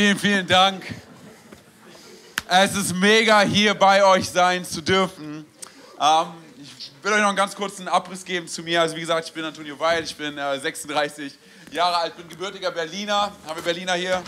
[0.00, 0.82] Vielen, vielen Dank.
[2.48, 5.44] Es ist mega, hier bei euch sein zu dürfen.
[6.00, 6.26] Ähm,
[6.58, 8.80] ich will euch noch einen ganz kurzen Abriss geben zu mir.
[8.80, 11.34] Also wie gesagt, ich bin Antonio Weil, ich bin äh, 36
[11.72, 13.30] Jahre alt, bin gebürtiger Berliner.
[13.46, 14.22] Haben wir Berliner hier?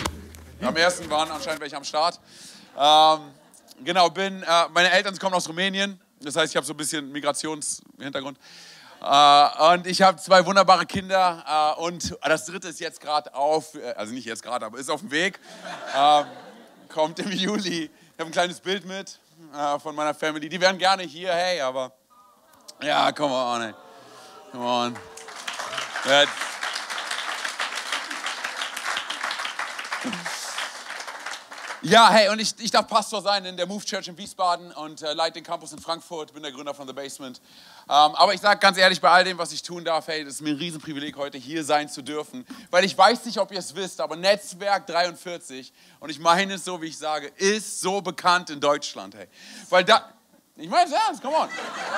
[0.60, 2.20] Am ersten waren anscheinend welche am Start.
[2.78, 3.20] Ähm,
[3.82, 5.98] genau, bin, äh, meine Eltern kommen aus Rumänien.
[6.20, 8.36] Das heißt, ich habe so ein bisschen Migrationshintergrund.
[9.02, 11.74] Äh, und ich habe zwei wunderbare Kinder.
[11.76, 14.90] Äh, und das dritte ist jetzt gerade auf, äh, also nicht jetzt gerade, aber ist
[14.90, 15.40] auf dem Weg.
[15.96, 16.26] Ähm,
[16.88, 17.84] kommt im Juli.
[17.84, 19.18] Ich habe ein kleines Bild mit
[19.82, 20.48] von meiner Family.
[20.48, 21.92] Die wären gerne hier, hey, aber
[22.80, 23.74] ja, come on, ey.
[24.52, 24.96] Come on.
[26.04, 26.51] That's,
[31.84, 35.02] Ja, hey, und ich, ich darf Pastor sein in der Move Church in Wiesbaden und
[35.02, 37.40] äh, leite den Campus in Frankfurt, bin der Gründer von The Basement.
[37.88, 40.34] Ähm, aber ich sage ganz ehrlich, bei all dem, was ich tun darf, hey, das
[40.34, 42.46] ist mir ein Riesenprivileg, heute hier sein zu dürfen.
[42.70, 46.64] Weil ich weiß nicht, ob ihr es wisst, aber Netzwerk 43, und ich meine es
[46.64, 49.26] so, wie ich sage, ist so bekannt in Deutschland, hey.
[49.68, 50.08] Weil da,
[50.56, 51.48] ich meine es ernst, come on.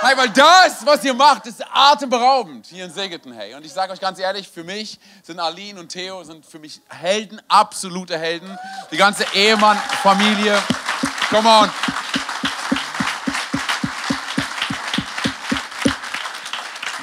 [0.00, 3.54] Hey, weil das, was ihr macht, ist atemberaubend hier in Segeten, hey.
[3.54, 6.80] Und ich sage euch ganz ehrlich, für mich sind Aline und Theo sind für mich
[6.88, 8.56] Helden, absolute Helden.
[8.92, 10.62] Die ganze Ehemann-Familie,
[11.30, 11.70] come on.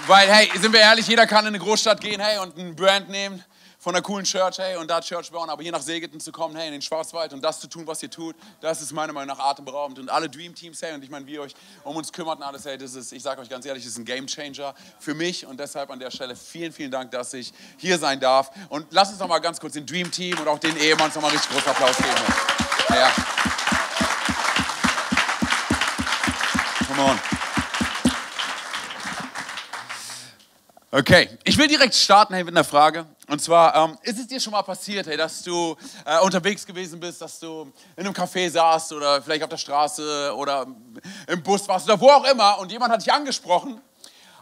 [0.08, 3.10] Weil, hey, sind wir ehrlich, jeder kann in eine Großstadt gehen, hey, und ein Brand
[3.10, 3.44] nehmen
[3.82, 6.56] von einer coolen Church, hey, und da Church bauen, aber hier nach Segeten zu kommen,
[6.56, 9.36] hey, in den Schwarzwald und das zu tun, was ihr tut, das ist meiner Meinung
[9.36, 9.98] nach atemberaubend.
[9.98, 12.44] Und alle Dream Teams, hey, und ich meine, wie ihr euch um uns kümmert und
[12.44, 15.16] alles, hey, das ist, ich sage euch ganz ehrlich, das ist ein Game Changer für
[15.16, 18.52] mich und deshalb an der Stelle vielen, vielen Dank, dass ich hier sein darf.
[18.70, 21.22] Und lasst uns noch mal ganz kurz den Dream Team und auch den Ehemann noch
[21.22, 22.10] mal richtig großen Applaus geben.
[22.90, 23.12] Ja.
[26.88, 27.41] Come on.
[30.94, 33.06] Okay, ich will direkt starten hey, mit einer Frage.
[33.30, 37.00] Und zwar, ähm, ist es dir schon mal passiert, hey, dass du äh, unterwegs gewesen
[37.00, 40.68] bist, dass du in einem Café saßt oder vielleicht auf der Straße oder
[41.28, 43.80] im Bus warst oder wo auch immer und jemand hat dich angesprochen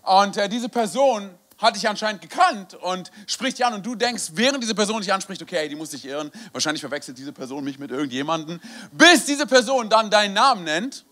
[0.01, 1.29] und äh, diese Person
[1.59, 5.13] hat dich anscheinend gekannt und spricht dich an und du denkst, während diese Person dich
[5.13, 8.59] anspricht, okay, die muss dich irren, wahrscheinlich verwechselt diese Person mich mit irgendjemandem,
[8.91, 11.05] bis diese Person dann deinen Namen nennt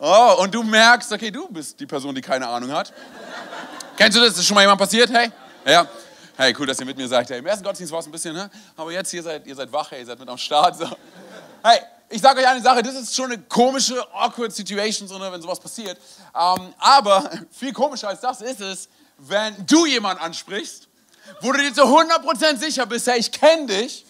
[0.00, 2.92] oh, und du merkst, okay, du bist die Person, die keine Ahnung hat.
[4.00, 4.38] Kennst du das?
[4.38, 5.10] Ist schon mal jemand passiert?
[5.12, 5.30] Hey?
[5.66, 5.86] Ja.
[6.34, 7.28] Hey, cool, dass ihr mit mir seid.
[7.28, 8.50] Hey, Im ersten Gottesdienst war es ein bisschen, ne?
[8.74, 10.78] aber jetzt ihr seid, ihr seid wach, hey, ihr seid mit am Start.
[10.78, 10.86] So.
[11.62, 15.30] Hey, ich sage euch eine Sache, das ist schon eine komische, awkward Situation, so, ne,
[15.30, 15.98] wenn sowas passiert.
[16.34, 20.88] Ähm, aber viel komischer als das ist es, wenn du jemanden ansprichst,
[21.42, 24.06] wo du dir zu 100% sicher bist, hey, ich kenne dich.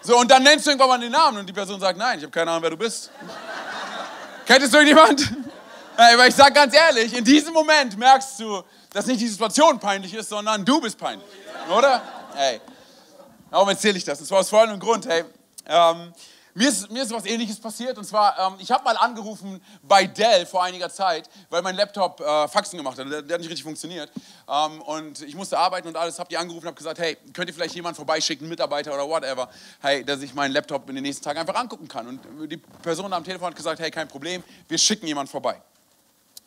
[0.00, 2.22] So, und dann nennst du irgendwann mal den Namen und die Person sagt, nein, ich
[2.22, 3.10] habe keine Ahnung, wer du bist.
[4.46, 5.28] Kennt es irgendjemand?
[5.98, 9.78] Hey, aber ich sag ganz ehrlich, in diesem Moment merkst du, dass nicht die Situation
[9.78, 11.26] peinlich ist, sondern du bist peinlich.
[11.76, 12.02] Oder?
[12.34, 12.60] Hey.
[13.50, 14.18] Warum erzähle ich das?
[14.18, 15.06] Das war aus folgendem Grund.
[15.06, 15.24] Hey,
[15.66, 16.12] ähm,
[16.52, 17.96] mir, ist, mir ist was Ähnliches passiert.
[17.96, 22.20] Und zwar, ähm, ich habe mal angerufen bei Dell vor einiger Zeit, weil mein Laptop
[22.20, 23.10] äh, Faxen gemacht hat.
[23.10, 24.10] Der, der, hat nicht richtig funktioniert.
[24.48, 26.18] Ähm, und ich musste arbeiten und alles.
[26.18, 29.48] Habe die angerufen und habe gesagt, hey, könnt ihr vielleicht jemanden vorbeischicken, Mitarbeiter oder whatever,
[29.80, 32.08] hey, dass ich meinen Laptop in den nächsten Tagen einfach angucken kann.
[32.08, 35.60] Und die Person am Telefon hat gesagt, hey, kein Problem, wir schicken jemanden vorbei.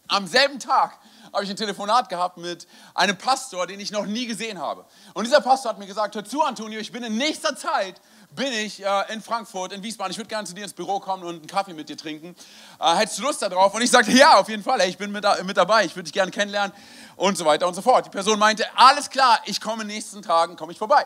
[0.10, 0.98] Am selben Tag
[1.32, 4.86] habe ich ein Telefonat gehabt mit einem Pastor, den ich noch nie gesehen habe.
[5.14, 8.52] Und dieser Pastor hat mir gesagt, hör zu, Antonio, ich bin in nächster Zeit bin
[8.52, 10.12] ich äh, in Frankfurt, in Wiesbaden.
[10.12, 12.36] Ich würde gerne zu dir ins Büro kommen und einen Kaffee mit dir trinken.
[12.80, 13.74] Äh, hättest du Lust darauf?
[13.74, 14.80] Und ich sagte, ja, auf jeden Fall.
[14.80, 15.86] Hey, ich bin mit, mit dabei.
[15.86, 16.76] Ich würde dich gerne kennenlernen
[17.16, 18.06] und so weiter und so fort.
[18.06, 21.06] Die Person meinte, alles klar, ich komme in den nächsten Tagen, komme ich vorbei.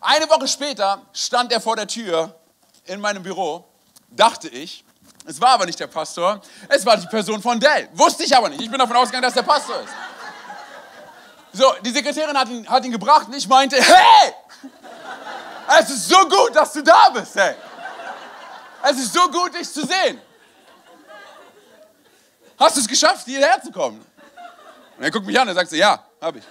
[0.00, 2.36] Eine Woche später stand er vor der Tür
[2.84, 3.64] in meinem Büro,
[4.10, 4.84] dachte ich,
[5.30, 7.88] es war aber nicht der Pastor, es war die Person von Dell.
[7.92, 8.60] Wusste ich aber nicht.
[8.60, 9.92] Ich bin davon ausgegangen, dass der Pastor ist.
[11.52, 14.34] So, die Sekretärin hat ihn, hat ihn gebracht und ich meinte, hey,
[15.78, 17.54] es ist so gut, dass du da bist, hey.
[18.82, 20.20] Es ist so gut, dich zu sehen.
[22.58, 24.04] Hast du es geschafft, hierher zu kommen?
[24.98, 26.44] Und er guckt mich an und sagt so, ja, habe ich.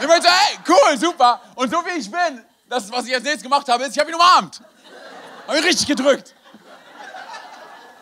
[0.00, 1.40] Ich meinte, hey, cool, super.
[1.54, 4.10] Und so wie ich bin, das, was ich als nächstes gemacht habe, ist, ich habe
[4.10, 4.62] ihn umarmt.
[5.46, 6.34] Habe ihn richtig gedrückt.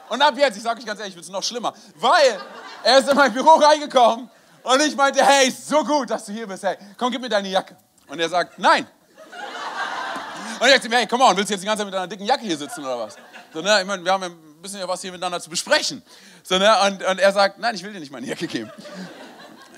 [0.09, 2.41] Und ab jetzt, ich sage euch ganz ehrlich, wird es noch schlimmer, weil
[2.83, 4.31] er ist in mein Büro reingekommen
[4.63, 7.49] und ich meinte, hey, so gut, dass du hier bist, hey, komm, gib mir deine
[7.49, 7.77] Jacke.
[8.07, 8.87] Und er sagt, nein.
[10.61, 12.25] Und ich sagte, hey, komm on, willst du jetzt die ganze Zeit mit deiner dicken
[12.25, 13.17] Jacke hier sitzen oder was?
[13.53, 16.03] So, ne, ich meine, wir haben ja ein bisschen ja was hier miteinander zu besprechen.
[16.43, 18.71] So, ne, und, und er sagt, nein, ich will dir nicht meine Jacke geben.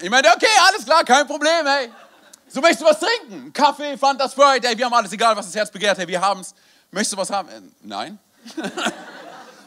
[0.00, 1.90] Ich meinte, okay, alles klar, kein Problem, hey.
[2.48, 3.52] So, möchtest du was trinken?
[3.52, 6.54] Kaffee, Fanta, Sprite, hey, wir haben alles, egal was das Herz begehrt, hey, wir haben's.
[6.90, 7.48] Möchtest du was haben?
[7.48, 8.18] Äh, nein.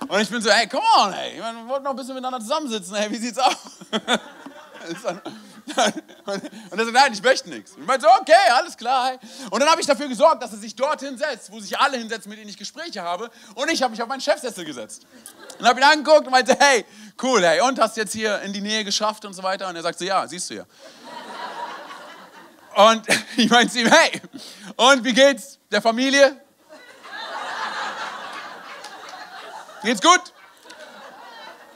[0.07, 2.95] Und ich bin so, hey, come on, hey, wir wollten noch ein bisschen miteinander zusammensitzen,
[2.95, 3.55] hey, wie sieht's aus?
[5.75, 7.71] und er sagt, nein, ich möchte nichts.
[7.79, 9.13] Ich meinte so, okay, alles klar.
[9.49, 12.29] Und dann habe ich dafür gesorgt, dass er sich dort hinsetzt, wo sich alle hinsetzen,
[12.29, 13.29] mit denen ich Gespräche habe.
[13.55, 15.05] Und ich habe mich auf meinen Chefsessel gesetzt.
[15.59, 16.85] Und habe ihn angeguckt und meinte, hey,
[17.21, 19.67] cool, hey, und hast jetzt hier in die Nähe geschafft und so weiter.
[19.69, 20.65] Und er sagt so, ja, siehst du ja.
[22.75, 23.07] Und
[23.37, 24.21] ich meinte zu ihm, hey,
[24.75, 26.42] und wie geht's der Familie?
[29.83, 30.33] Geht's gut?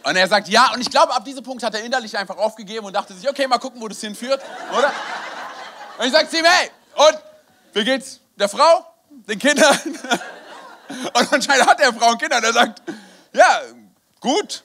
[0.03, 0.71] Und er sagt ja.
[0.73, 3.45] Und ich glaube, ab diesem Punkt hat er innerlich einfach aufgegeben und dachte sich, okay,
[3.47, 4.91] mal gucken, wo das hinführt, oder?
[5.97, 7.19] Und ich sage zu ihm, hey, und
[7.73, 9.77] wie geht's der Frau, den Kindern?
[10.89, 12.37] Und anscheinend hat er Frau und Kinder.
[12.37, 12.81] Und er sagt,
[13.33, 13.59] ja,
[14.21, 14.63] gut.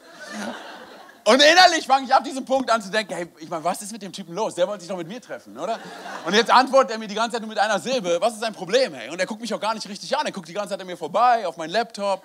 [1.24, 3.92] Und innerlich fange ich ab diesem Punkt an zu denken, hey, ich meine, was ist
[3.92, 4.54] mit dem Typen los?
[4.54, 5.78] Der wollte sich doch mit mir treffen, oder?
[6.24, 8.18] Und jetzt antwortet er mir die ganze Zeit nur mit einer Silbe.
[8.20, 9.10] Was ist sein Problem, hey?
[9.10, 10.26] Und er guckt mich auch gar nicht richtig an.
[10.26, 12.22] Er guckt die ganze Zeit an mir vorbei, auf meinen Laptop.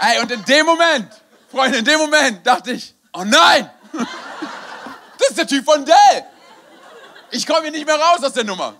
[0.00, 1.08] Ey, und in dem Moment
[1.54, 3.70] Freunde, in dem Moment dachte ich, oh nein,
[5.18, 6.24] das ist der Typ von Dell.
[7.30, 8.74] Ich komme hier nicht mehr raus aus der Nummer.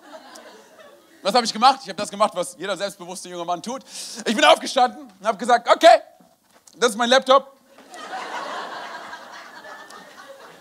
[1.22, 1.80] Was habe ich gemacht?
[1.82, 3.82] Ich habe das gemacht, was jeder selbstbewusste junge Mann tut.
[4.26, 6.00] Ich bin aufgestanden und habe gesagt, okay,
[6.76, 7.56] das ist mein Laptop.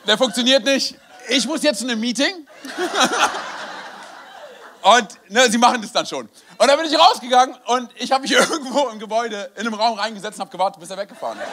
[0.05, 0.95] Der funktioniert nicht.
[1.29, 2.47] Ich muss jetzt in einem Meeting.
[4.81, 6.29] Und ne, sie machen das dann schon.
[6.57, 9.97] Und dann bin ich rausgegangen und ich habe mich irgendwo im Gebäude in einem Raum
[9.97, 11.47] reingesetzt und habe gewartet, bis er weggefahren ist.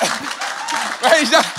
[1.00, 1.48] weil, ich dachte,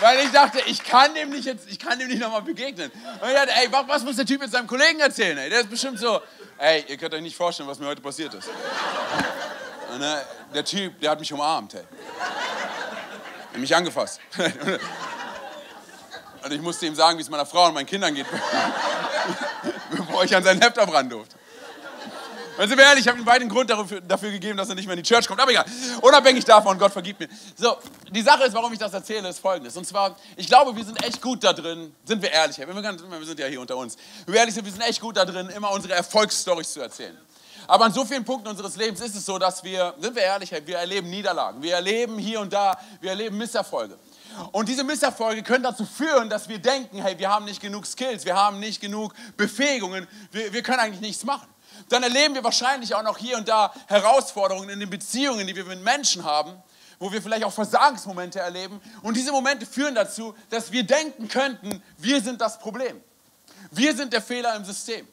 [0.00, 2.90] weil ich dachte, ich kann dem nicht jetzt, ich kann dem nicht nochmal begegnen.
[3.20, 5.36] Und ich dachte, ey, was muss der Typ jetzt seinem Kollegen erzählen?
[5.38, 5.50] Ey?
[5.50, 6.20] Der ist bestimmt so,
[6.58, 8.48] ey, ihr könnt euch nicht vorstellen, was mir heute passiert ist.
[9.92, 10.22] Und, ne,
[10.54, 11.80] der Typ, der hat mich umarmt, ey.
[11.80, 14.20] Er hat mich angefasst.
[16.44, 18.26] Und ich musste ihm sagen, wie es meiner Frau und meinen Kindern geht,
[19.90, 21.36] bevor ich an seinen Laptop ran durfte.
[22.58, 24.86] Und sind wir ehrlich, ich habe ihm beiden Grund dafür, dafür, gegeben, dass er nicht
[24.86, 25.40] mehr in die Church kommt.
[25.40, 25.64] Aber egal,
[26.02, 27.28] unabhängig davon, Gott vergibt mir.
[27.56, 27.76] So,
[28.10, 29.76] die Sache ist, warum ich das erzähle, ist folgendes.
[29.76, 33.26] Und zwar, ich glaube, wir sind echt gut da drin, sind wir ehrlich, wir, wir
[33.26, 33.96] sind ja hier unter uns.
[34.26, 37.16] Wenn wir ehrlich sind, wir sind echt gut da drin, immer unsere Erfolgsstories zu erzählen.
[37.66, 40.52] Aber an so vielen Punkten unseres Lebens ist es so, dass wir, sind wir ehrlich,
[40.66, 41.62] wir erleben Niederlagen.
[41.62, 43.96] Wir erleben hier und da, wir erleben Misserfolge.
[44.52, 48.24] Und diese Misserfolge können dazu führen, dass wir denken, hey, wir haben nicht genug Skills,
[48.24, 51.48] wir haben nicht genug Befähigungen, wir, wir können eigentlich nichts machen.
[51.88, 55.64] Dann erleben wir wahrscheinlich auch noch hier und da Herausforderungen in den Beziehungen, die wir
[55.64, 56.54] mit Menschen haben,
[56.98, 58.80] wo wir vielleicht auch Versagensmomente erleben.
[59.02, 63.00] Und diese Momente führen dazu, dass wir denken könnten, wir sind das Problem.
[63.70, 65.06] Wir sind der Fehler im System.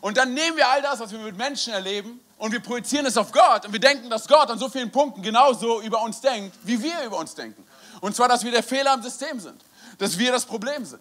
[0.00, 3.16] Und dann nehmen wir all das, was wir mit Menschen erleben, und wir projizieren es
[3.16, 6.54] auf Gott und wir denken, dass Gott an so vielen Punkten genauso über uns denkt,
[6.64, 7.64] wie wir über uns denken.
[8.04, 9.58] Und zwar, dass wir der Fehler im System sind.
[9.96, 11.00] Dass wir das Problem sind.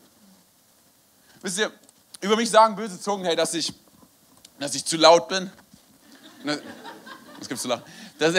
[1.42, 1.70] Wisst ihr,
[2.22, 3.74] über mich sagen böse Zungen, hey, dass ich,
[4.58, 5.52] dass ich zu laut bin.
[6.46, 7.84] Was gibt's zu lachen?
[8.18, 8.36] Dass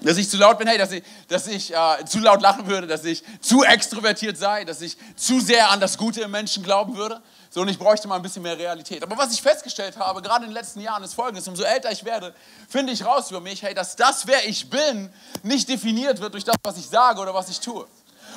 [0.00, 2.86] dass ich zu laut bin, hey, dass ich, dass ich äh, zu laut lachen würde,
[2.86, 6.96] dass ich zu extrovertiert sei, dass ich zu sehr an das Gute im Menschen glauben
[6.96, 7.20] würde.
[7.50, 9.02] So, und ich bräuchte mal ein bisschen mehr Realität.
[9.02, 12.04] Aber was ich festgestellt habe, gerade in den letzten Jahren, ist folgendes: Umso älter ich
[12.04, 12.34] werde,
[12.68, 15.10] finde ich raus über mich, hey, dass das, wer ich bin,
[15.42, 17.86] nicht definiert wird durch das, was ich sage oder was ich tue.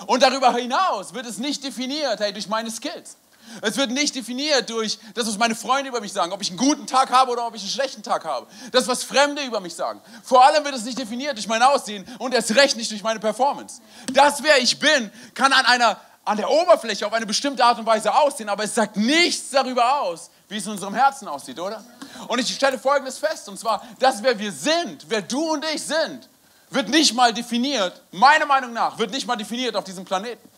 [0.07, 3.17] Und darüber hinaus wird es nicht definiert, hey, durch meine Skills.
[3.61, 6.57] Es wird nicht definiert durch das, was meine Freunde über mich sagen, ob ich einen
[6.57, 8.47] guten Tag habe oder ob ich einen schlechten Tag habe.
[8.71, 10.01] Das, was Fremde über mich sagen.
[10.23, 13.19] Vor allem wird es nicht definiert durch mein Aussehen und erst recht nicht durch meine
[13.19, 13.81] Performance.
[14.13, 17.87] Das, wer ich bin, kann an einer an der Oberfläche auf eine bestimmte Art und
[17.87, 21.83] Weise aussehen, aber es sagt nichts darüber aus, wie es in unserem Herzen aussieht, oder?
[22.27, 25.81] Und ich stelle Folgendes fest, und zwar, dass wer wir sind, wer du und ich
[25.81, 26.29] sind,
[26.69, 30.48] wird nicht mal definiert, meiner Meinung nach, wird nicht mal definiert auf diesem Planeten.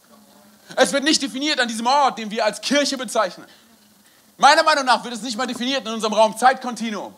[0.75, 3.45] Es wird nicht definiert an diesem Ort, den wir als Kirche bezeichnen.
[4.37, 7.13] Meiner Meinung nach wird es nicht mal definiert in unserem Raum-Zeitkontinuum,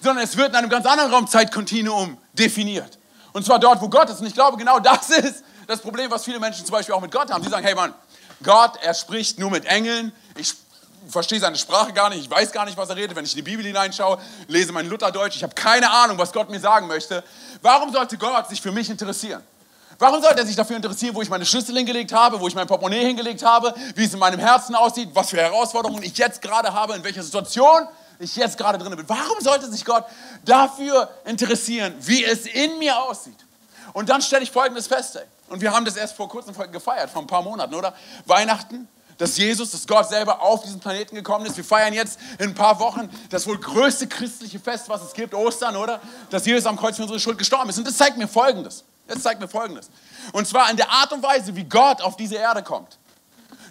[0.00, 2.98] sondern es wird in einem ganz anderen Raum-Zeitkontinuum definiert.
[3.32, 4.20] Und zwar dort, wo Gott ist.
[4.20, 7.10] Und ich glaube, genau das ist, das Problem, was viele Menschen zum Beispiel auch mit
[7.10, 7.42] Gott haben.
[7.42, 7.92] Die sagen, hey Mann,
[8.42, 10.12] Gott, er spricht nur mit Engeln.
[10.36, 10.54] Ich
[11.08, 12.20] verstehe seine Sprache gar nicht.
[12.20, 13.16] Ich weiß gar nicht, was er redet.
[13.16, 15.36] Wenn ich in die Bibel hineinschaue, lese mein Lutherdeutsch.
[15.36, 17.22] Ich habe keine Ahnung, was Gott mir sagen möchte.
[17.62, 19.42] Warum sollte Gott sich für mich interessieren?
[19.98, 22.66] Warum sollte er sich dafür interessieren, wo ich meine Schlüssel hingelegt habe, wo ich mein
[22.66, 26.72] Portemonnaie hingelegt habe, wie es in meinem Herzen aussieht, was für Herausforderungen ich jetzt gerade
[26.72, 27.88] habe, in welcher Situation
[28.18, 29.08] ich jetzt gerade drin bin?
[29.08, 30.04] Warum sollte sich Gott
[30.44, 33.36] dafür interessieren, wie es in mir aussieht?
[33.94, 35.16] Und dann stelle ich Folgendes fest.
[35.16, 35.22] Ey.
[35.48, 37.94] Und wir haben das erst vor kurzem gefeiert, vor ein paar Monaten, oder?
[38.26, 41.56] Weihnachten, dass Jesus, dass Gott selber auf diesen Planeten gekommen ist.
[41.56, 45.32] Wir feiern jetzt in ein paar Wochen das wohl größte christliche Fest, was es gibt,
[45.32, 46.00] Ostern, oder?
[46.28, 47.78] Dass Jesus am Kreuz für unsere Schuld gestorben ist.
[47.78, 48.84] Und das zeigt mir Folgendes.
[49.06, 49.88] Das zeigt mir Folgendes.
[50.32, 52.98] Und zwar in der Art und Weise, wie Gott auf diese Erde kommt.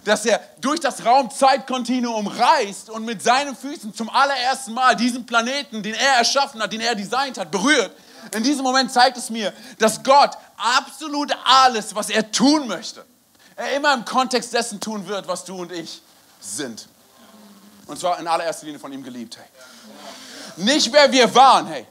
[0.03, 5.81] Dass er durch das Raum-Zeit-Kontinuum reist und mit seinen Füßen zum allerersten Mal diesen Planeten,
[5.81, 7.91] den er erschaffen hat, den er designt hat, berührt
[8.31, 13.03] In diesem Moment zeigt es mir, dass Gott absolut alles, was er tun möchte,
[13.55, 16.01] er immer im Kontext dessen tun wird, was du und ich
[16.39, 16.87] sind.
[17.87, 19.37] Und zwar in allererster Linie von ihm geliebt.
[19.37, 19.45] Hey.
[20.57, 21.87] Nicht wer wir waren, hey.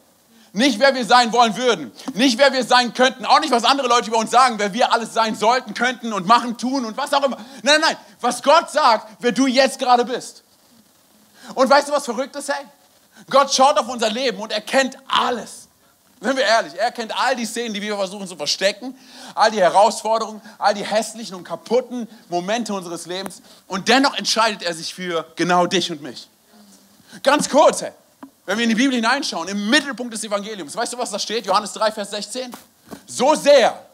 [0.55, 1.91] Nicht wer wir sein wollen würden.
[2.13, 3.27] Nicht wer wir sein könnten.
[3.27, 6.29] Auch nicht, was andere Leute über uns sagen, wer wir alles sein sollten, könnten und
[6.29, 7.37] machen, tun und was auch immer.
[7.37, 7.97] Nein, nein, nein.
[8.21, 10.45] Was Gott sagt, wer du jetzt gerade bist.
[11.57, 12.65] Und weißt du, was verrückt ist, hey?
[13.29, 15.67] Gott schaut auf unser Leben und er kennt alles.
[16.21, 18.97] Sind wir ehrlich, er kennt all die Szenen, die wir versuchen zu verstecken,
[19.35, 23.43] all die Herausforderungen, all die hässlichen und kaputten Momente unseres Lebens.
[23.67, 26.29] Und dennoch entscheidet er sich für genau dich und mich.
[27.25, 27.93] Ganz kurz, hey,
[28.47, 31.47] wenn wir in die Bibel hineinschauen, im Mittelpunkt des Evangeliums, weißt du, was da steht?
[31.47, 32.53] Johannes 3, Vers 16.
[33.07, 33.87] So sehr.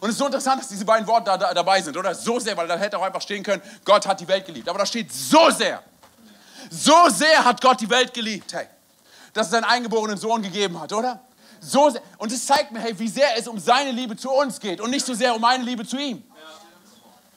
[0.00, 2.14] Und es ist so interessant, dass diese beiden Worte da, da, dabei sind, oder?
[2.14, 4.68] So sehr, weil da hätte auch einfach stehen können, Gott hat die Welt geliebt.
[4.68, 5.82] Aber da steht so sehr.
[6.70, 8.66] So sehr hat Gott die Welt geliebt, hey,
[9.32, 11.20] dass es seinen eingeborenen Sohn gegeben hat, oder?
[11.60, 12.02] So sehr.
[12.18, 14.90] Und es zeigt mir, hey, wie sehr es um seine Liebe zu uns geht und
[14.90, 16.22] nicht so sehr um meine Liebe zu ihm.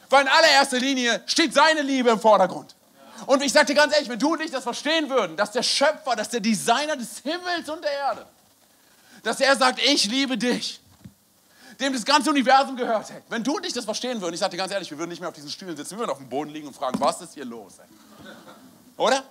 [0.09, 2.75] Weil in allererster Linie steht seine Liebe im Vordergrund.
[3.25, 5.63] Und ich sage dir ganz ehrlich, wenn du und ich das verstehen würden, dass der
[5.63, 8.25] Schöpfer, dass der Designer des Himmels und der Erde,
[9.23, 10.79] dass er sagt, ich liebe dich,
[11.79, 14.51] dem das ganze Universum gehört, hey, wenn du und ich das verstehen würden, ich sage
[14.51, 16.29] dir ganz ehrlich, wir würden nicht mehr auf diesen Stühlen sitzen, wir würden auf dem
[16.29, 17.73] Boden liegen und fragen, was ist hier los?
[17.77, 18.31] Hey?
[18.97, 19.23] Oder?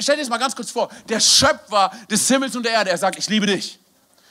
[0.00, 2.98] Stell dir das mal ganz kurz vor, der Schöpfer des Himmels und der Erde, er
[2.98, 3.78] sagt, ich liebe dich.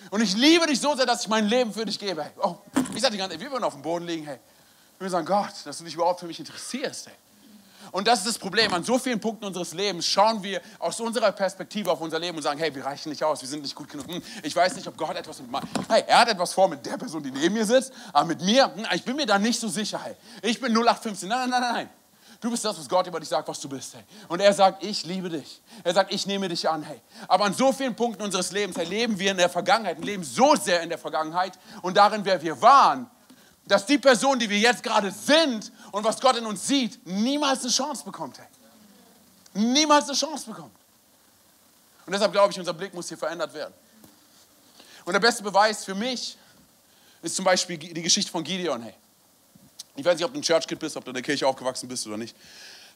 [0.09, 2.23] Und ich liebe dich so sehr, dass ich mein Leben für dich gebe.
[2.23, 2.57] Hey, oh,
[2.93, 4.37] ich sage dir ganz ehrlich, wir würden auf dem Boden liegen, hey.
[4.97, 7.15] Wir würden sagen, Gott, dass du dich überhaupt für mich interessierst, hey.
[7.95, 8.73] Und das ist das Problem.
[8.73, 12.43] An so vielen Punkten unseres Lebens schauen wir aus unserer Perspektive auf unser Leben und
[12.43, 14.05] sagen, hey, wir reichen nicht aus, wir sind nicht gut genug.
[14.09, 16.85] Hm, ich weiß nicht, ob Gott etwas mit mir Hey, er hat etwas vor mit
[16.85, 19.57] der Person, die neben mir sitzt, aber mit mir, hm, ich bin mir da nicht
[19.57, 19.97] so sicher.
[20.03, 20.17] Hey.
[20.41, 21.29] Ich bin 0815.
[21.29, 21.89] Nein, nein, nein, nein.
[22.41, 23.93] Du bist das, was Gott über dich sagt, was du bist.
[23.93, 24.03] Hey.
[24.27, 25.61] Und er sagt, ich liebe dich.
[25.85, 26.83] Er sagt, ich nehme dich an.
[26.83, 26.99] Hey.
[27.29, 30.53] Aber an so vielen Punkten unseres Lebens hey, leben wir in der Vergangenheit, leben so
[30.57, 33.09] sehr in der Vergangenheit und darin, wer wir waren,
[33.67, 37.61] dass die Person, die wir jetzt gerade sind und was Gott in uns sieht, niemals
[37.61, 38.37] eine Chance bekommt.
[38.37, 38.47] Hey.
[39.53, 40.75] Niemals eine Chance bekommt.
[42.05, 43.73] Und deshalb glaube ich, unser Blick muss hier verändert werden.
[45.03, 46.37] Und der beste Beweis für mich
[47.21, 48.81] ist zum Beispiel die Geschichte von Gideon.
[48.83, 48.93] Hey.
[49.95, 52.05] Ich weiß nicht, ob du ein Church-Kid bist, ob du in der Kirche aufgewachsen bist
[52.05, 52.35] oder nicht.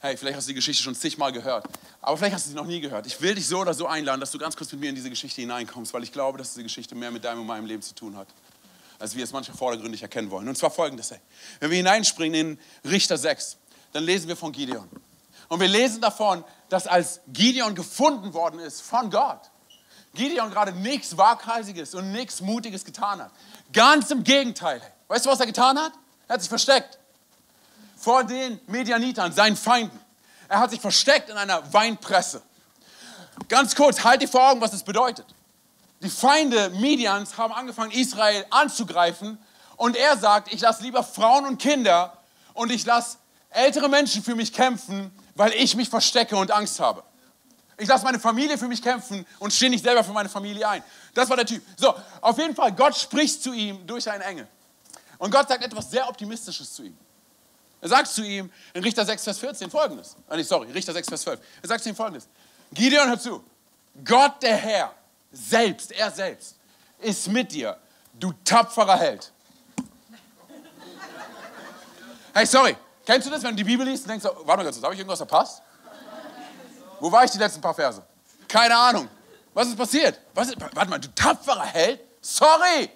[0.01, 1.65] Hey, vielleicht hast du die Geschichte schon zigmal gehört.
[2.01, 3.07] Aber vielleicht hast du sie noch nie gehört.
[3.07, 5.09] Ich will dich so oder so einladen, dass du ganz kurz mit mir in diese
[5.09, 7.95] Geschichte hineinkommst, weil ich glaube, dass diese Geschichte mehr mit deinem und meinem Leben zu
[7.95, 8.27] tun hat
[8.99, 10.47] als wir es manchmal vordergründig erkennen wollen.
[10.47, 11.13] Und zwar folgendes,
[11.59, 13.57] wenn wir hineinspringen in Richter 6,
[13.93, 14.87] dann lesen wir von Gideon.
[15.47, 19.49] Und wir lesen davon, dass als Gideon gefunden worden ist von Gott,
[20.13, 23.31] Gideon gerade nichts Waghalsiges und nichts Mutiges getan hat.
[23.71, 24.81] Ganz im Gegenteil.
[25.07, 25.93] Weißt du, was er getan hat?
[26.27, 26.99] Er hat sich versteckt
[27.95, 29.99] vor den Medianitern, seinen Feinden.
[30.47, 32.41] Er hat sich versteckt in einer Weinpresse.
[33.47, 35.25] Ganz kurz, halt dir vor Augen, was das bedeutet.
[36.01, 39.37] Die Feinde Midians haben angefangen, Israel anzugreifen.
[39.75, 42.17] Und er sagt, ich lasse lieber Frauen und Kinder
[42.53, 43.17] und ich lasse
[43.49, 47.03] ältere Menschen für mich kämpfen, weil ich mich verstecke und Angst habe.
[47.77, 50.83] Ich lasse meine Familie für mich kämpfen und stehe nicht selber für meine Familie ein.
[51.13, 51.63] Das war der Typ.
[51.77, 54.47] So, auf jeden Fall, Gott spricht zu ihm durch einen Engel.
[55.17, 56.97] Und Gott sagt etwas sehr Optimistisches zu ihm.
[57.81, 60.17] Er sagt zu ihm in Richter 6, Vers 14 folgendes.
[60.27, 61.39] Ah, sorry, Richter 6, Vers 12.
[61.61, 62.27] Er sagt zu ihm folgendes.
[62.73, 63.43] Gideon, hör zu.
[64.03, 64.93] Gott der Herr
[65.31, 66.55] selbst, er selbst,
[66.99, 67.77] ist mit dir,
[68.13, 69.31] du tapferer Held.
[72.33, 74.81] Hey, sorry, kennst du das, wenn du die Bibel liest und denkst, warte mal kurz,
[74.81, 75.61] habe ich irgendwas verpasst?
[76.99, 78.01] Wo war ich die letzten paar Verse?
[78.47, 79.07] Keine Ahnung.
[79.53, 80.19] Was ist passiert?
[80.33, 82.01] Was ist, warte mal, du tapferer Held?
[82.21, 82.89] Sorry!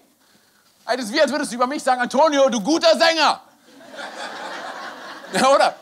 [0.85, 3.41] Hey, das ist wie, als würdest du über mich sagen, Antonio, du guter Sänger.
[5.33, 5.75] Ja, oder?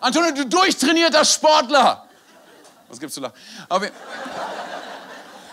[0.00, 2.06] Antonio, du durchtrainierter Sportler.
[2.88, 3.34] Was gibt's zu lachen?
[3.68, 3.86] Aber,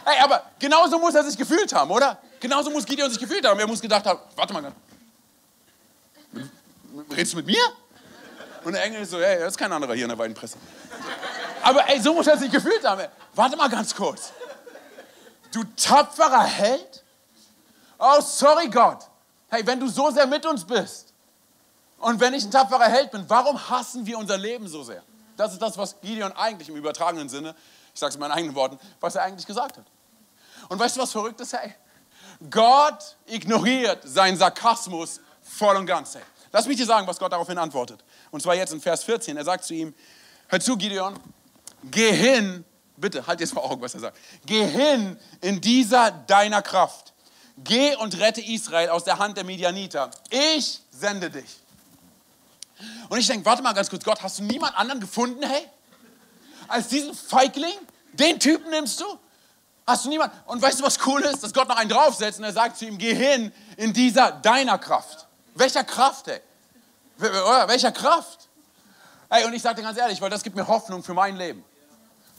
[0.05, 2.19] Hey, aber genauso muss er sich gefühlt haben, oder?
[2.39, 3.59] Genauso muss Gideon sich gefühlt haben.
[3.59, 4.71] Er muss gedacht haben, warte mal,
[7.12, 7.63] redest du mit mir?
[8.63, 10.57] Und der Engel ist so, hey, da ist kein anderer hier in der Weinpresse.
[11.63, 13.07] Aber ey, so muss er sich gefühlt haben.
[13.33, 14.31] Warte mal ganz kurz.
[15.51, 17.03] Du tapferer Held?
[17.97, 19.07] Oh, sorry Gott.
[19.50, 21.13] Hey, wenn du so sehr mit uns bist
[21.97, 25.01] und wenn ich ein tapferer Held bin, warum hassen wir unser Leben so sehr?
[25.35, 27.55] Das ist das, was Gideon eigentlich im übertragenen Sinne,
[27.93, 29.85] ich sage es in meinen eigenen Worten, was er eigentlich gesagt hat.
[30.69, 31.53] Und weißt du, was verrückt ist?
[31.53, 31.75] Hey,
[32.50, 36.15] Gott ignoriert seinen Sarkasmus voll und ganz.
[36.15, 36.24] Hey.
[36.51, 38.03] Lass mich dir sagen, was Gott daraufhin antwortet.
[38.31, 39.38] Und zwar jetzt in Vers 14.
[39.38, 39.93] Er sagt zu ihm,
[40.48, 41.19] hör zu, Gideon,
[41.84, 42.63] geh hin,
[42.98, 44.17] bitte, halt jetzt vor Augen, was er sagt.
[44.45, 47.13] Geh hin in dieser deiner Kraft.
[47.57, 50.12] Geh und rette Israel aus der Hand der Medianiter.
[50.29, 51.62] Ich sende dich.
[53.07, 55.65] Und ich denke, warte mal ganz kurz, Gott, hast du niemand anderen gefunden, hey?
[56.67, 57.77] Als diesen Feigling?
[58.13, 59.05] Den Typen nimmst du?
[59.88, 60.36] Hast du niemanden?
[60.48, 61.44] Und weißt du, was cool ist?
[61.44, 64.80] Dass Gott noch einen draufsetzt und er sagt zu ihm, geh hin in dieser deiner
[64.80, 65.27] Kraft.
[65.54, 66.42] Welcher Kraft, ey?
[67.18, 68.50] Welcher Kraft?
[69.30, 71.63] Ey, und ich sage dir ganz ehrlich, weil das gibt mir Hoffnung für mein Leben.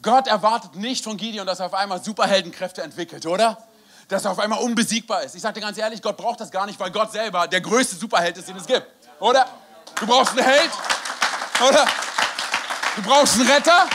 [0.03, 3.59] Gott erwartet nicht von Gideon, dass er auf einmal Superheldenkräfte entwickelt, oder?
[4.09, 5.35] Dass er auf einmal unbesiegbar ist.
[5.35, 7.97] Ich sage dir ganz ehrlich, Gott braucht das gar nicht, weil Gott selber der größte
[7.97, 8.87] Superheld ist, den es gibt,
[9.21, 9.47] oder?
[9.99, 10.71] Du brauchst einen Held,
[11.67, 11.87] oder?
[12.97, 13.87] Du brauchst einen Retter.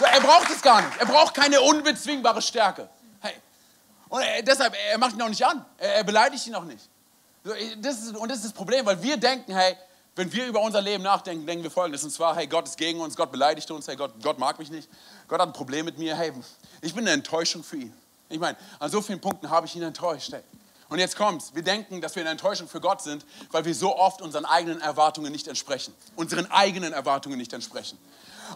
[0.00, 0.98] Er braucht es gar nicht.
[0.98, 2.88] Er braucht keine unbezwingbare Stärke.
[3.20, 3.34] Hey.
[4.08, 5.64] Und er, deshalb, er macht ihn auch nicht an.
[5.78, 6.88] Er, er beleidigt ihn auch nicht.
[7.78, 9.76] Das ist, und das ist das Problem, weil wir denken, hey,
[10.16, 12.02] wenn wir über unser Leben nachdenken, denken wir folgendes.
[12.02, 14.70] Und zwar, hey, Gott ist gegen uns, Gott beleidigt uns, hey, Gott, Gott mag mich
[14.70, 14.88] nicht,
[15.28, 16.32] Gott hat ein Problem mit mir, hey,
[16.80, 17.92] ich bin eine Enttäuschung für ihn.
[18.28, 20.32] Ich meine, an so vielen Punkten habe ich ihn enttäuscht.
[20.32, 20.42] Hey.
[20.88, 21.54] Und jetzt kommt's.
[21.54, 24.80] Wir denken, dass wir eine Enttäuschung für Gott sind, weil wir so oft unseren eigenen
[24.80, 25.94] Erwartungen nicht entsprechen.
[26.16, 27.98] Unseren eigenen Erwartungen nicht entsprechen.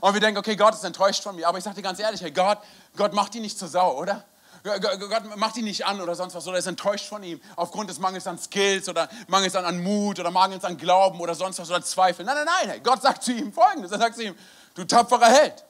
[0.01, 1.49] Und wir denken, okay, Gott ist enttäuscht von mir.
[1.49, 2.59] Aber ich sage dir ganz ehrlich, hey, Gott,
[2.97, 4.25] Gott macht ihn nicht zur Sau, oder?
[4.63, 7.99] Gott macht ihn nicht an oder sonst was, oder ist enttäuscht von ihm aufgrund des
[7.99, 11.71] Mangels an Skills oder Mangels an, an Mut oder Mangels an Glauben oder sonst was
[11.71, 12.27] oder Zweifel.
[12.27, 14.35] Nein, nein, nein, hey, Gott sagt zu ihm folgendes: Er sagt zu ihm,
[14.75, 15.65] du tapferer Held.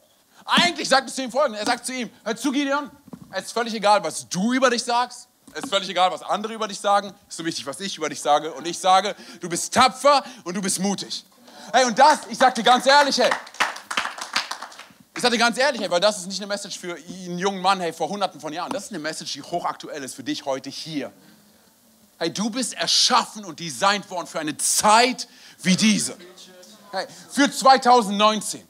[0.44, 2.90] Eigentlich sagt es zu ihm folgendes: Er sagt zu ihm, hör zu, Gideon,
[3.30, 6.52] es ist völlig egal, was du über dich sagst, es ist völlig egal, was andere
[6.54, 8.52] über dich sagen, es ist so wichtig, was ich über dich sage.
[8.52, 11.24] Und ich sage, du bist tapfer und du bist mutig.
[11.72, 13.30] Hey, und das, ich sag dir ganz ehrlich, hey,
[15.14, 17.80] ich sage dir ganz ehrlich, weil das ist nicht eine Message für einen jungen Mann
[17.80, 18.72] hey, vor hunderten von Jahren.
[18.72, 21.12] Das ist eine Message, die hochaktuell ist für dich heute hier.
[22.18, 25.26] Hey, du bist erschaffen und designt worden für eine Zeit
[25.62, 26.16] wie diese.
[26.92, 28.62] Hey, für 2019.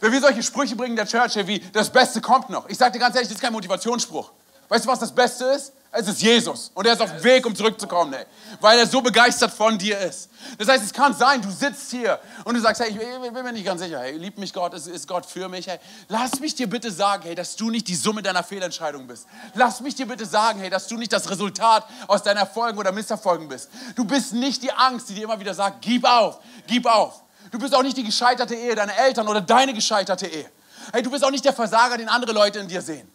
[0.00, 2.68] Wenn wir solche Sprüche bringen in der Church, hey, wie das Beste kommt noch.
[2.68, 4.30] Ich sage dir ganz ehrlich, das ist kein Motivationsspruch.
[4.68, 5.72] Weißt du, was das Beste ist?
[5.92, 6.70] Es ist Jesus.
[6.74, 8.24] Und er ist auf dem Weg, um zurückzukommen, ey.
[8.60, 10.30] weil er so begeistert von dir ist.
[10.56, 13.52] Das heißt, es kann sein, du sitzt hier und du sagst, hey, ich bin mir
[13.52, 15.66] nicht ganz sicher, hey, liebt mich Gott, ist, ist Gott für mich?
[15.66, 19.26] Hey, lass mich dir bitte sagen, hey, dass du nicht die Summe deiner Fehlentscheidungen bist.
[19.54, 22.92] Lass mich dir bitte sagen, hey, dass du nicht das Resultat aus deinen Erfolgen oder
[22.92, 23.68] Misserfolgen bist.
[23.96, 27.20] Du bist nicht die Angst, die dir immer wieder sagt, gib auf, gib auf.
[27.50, 30.48] Du bist auch nicht die gescheiterte Ehe deiner Eltern oder deine gescheiterte Ehe.
[30.92, 33.10] Hey, du bist auch nicht der Versager, den andere Leute in dir sehen.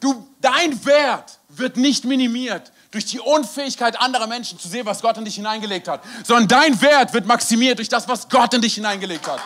[0.00, 5.16] Du, dein Wert wird nicht minimiert durch die Unfähigkeit anderer Menschen zu sehen, was Gott
[5.16, 8.74] in dich hineingelegt hat, sondern dein Wert wird maximiert durch das, was Gott in dich
[8.74, 9.40] hineingelegt hat.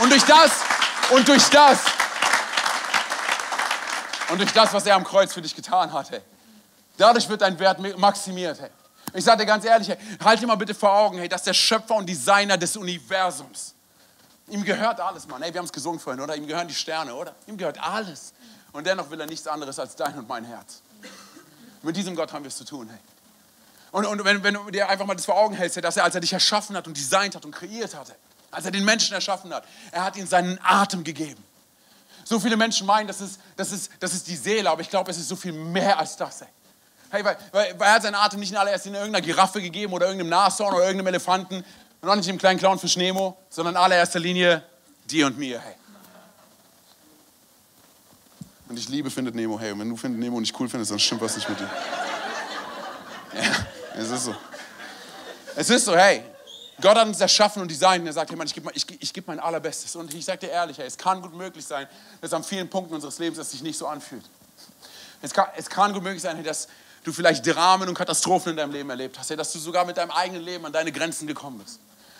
[0.00, 0.50] Und durch das,
[1.10, 1.78] und durch das,
[4.30, 6.10] und durch das, was er am Kreuz für dich getan hat.
[6.96, 8.70] Dadurch wird dein Wert maximiert, hey.
[9.12, 11.54] Ich sage dir ganz ehrlich, hey, halt dir mal bitte vor Augen, hey, dass der
[11.54, 13.74] Schöpfer und Designer des Universums,
[14.48, 15.40] ihm gehört alles, Mann.
[15.40, 16.34] Hey, wir haben es gesungen vorhin, oder?
[16.34, 17.32] Ihm gehören die Sterne, oder?
[17.46, 18.32] Ihm gehört alles.
[18.74, 20.82] Und dennoch will er nichts anderes als dein und mein Herz.
[21.82, 22.88] Mit diesem Gott haben wir es zu tun.
[22.90, 22.98] Hey.
[23.92, 26.16] Und, und wenn, wenn, du dir einfach mal das vor Augen hältst, dass er, als
[26.16, 28.16] er dich erschaffen hat und designt hat und kreiert hatte,
[28.50, 31.42] als er den Menschen erschaffen hat, er hat ihm seinen Atem gegeben.
[32.24, 35.08] So viele Menschen meinen, das ist, das ist, das ist die Seele, aber ich glaube,
[35.08, 36.40] es ist so viel mehr als das.
[36.40, 36.48] Hey.
[37.10, 39.92] Hey, weil, weil, weil, er hat seinen Atem nicht in allererster Linie irgendeiner Giraffe gegeben
[39.92, 41.64] oder irgendeinem Nashorn oder irgendeinem Elefanten
[42.00, 44.64] und auch nicht dem kleinen Clown für Nemo, sondern in allererster Linie
[45.08, 45.60] dir und mir.
[45.60, 45.76] Hey.
[48.74, 49.56] Und ich liebe Findet Nemo.
[49.56, 51.70] Hey, und wenn du Findet Nemo nicht cool findest, dann stimmt was nicht mit dir.
[53.32, 54.34] Ja, es ist so.
[55.54, 56.24] Es ist so, hey,
[56.80, 59.28] Gott hat uns erschaffen und designt er sagt, hey Mann, ich gebe ich, ich geb
[59.28, 59.94] mein Allerbestes.
[59.94, 61.86] Und ich sage dir ehrlich, hey, es kann gut möglich sein,
[62.20, 64.24] dass an vielen Punkten unseres Lebens es sich nicht so anfühlt.
[65.22, 66.66] Es kann, es kann gut möglich sein, hey, dass
[67.04, 69.98] du vielleicht Dramen und Katastrophen in deinem Leben erlebt hast, hey, dass du sogar mit
[69.98, 71.78] deinem eigenen Leben an deine Grenzen gekommen bist.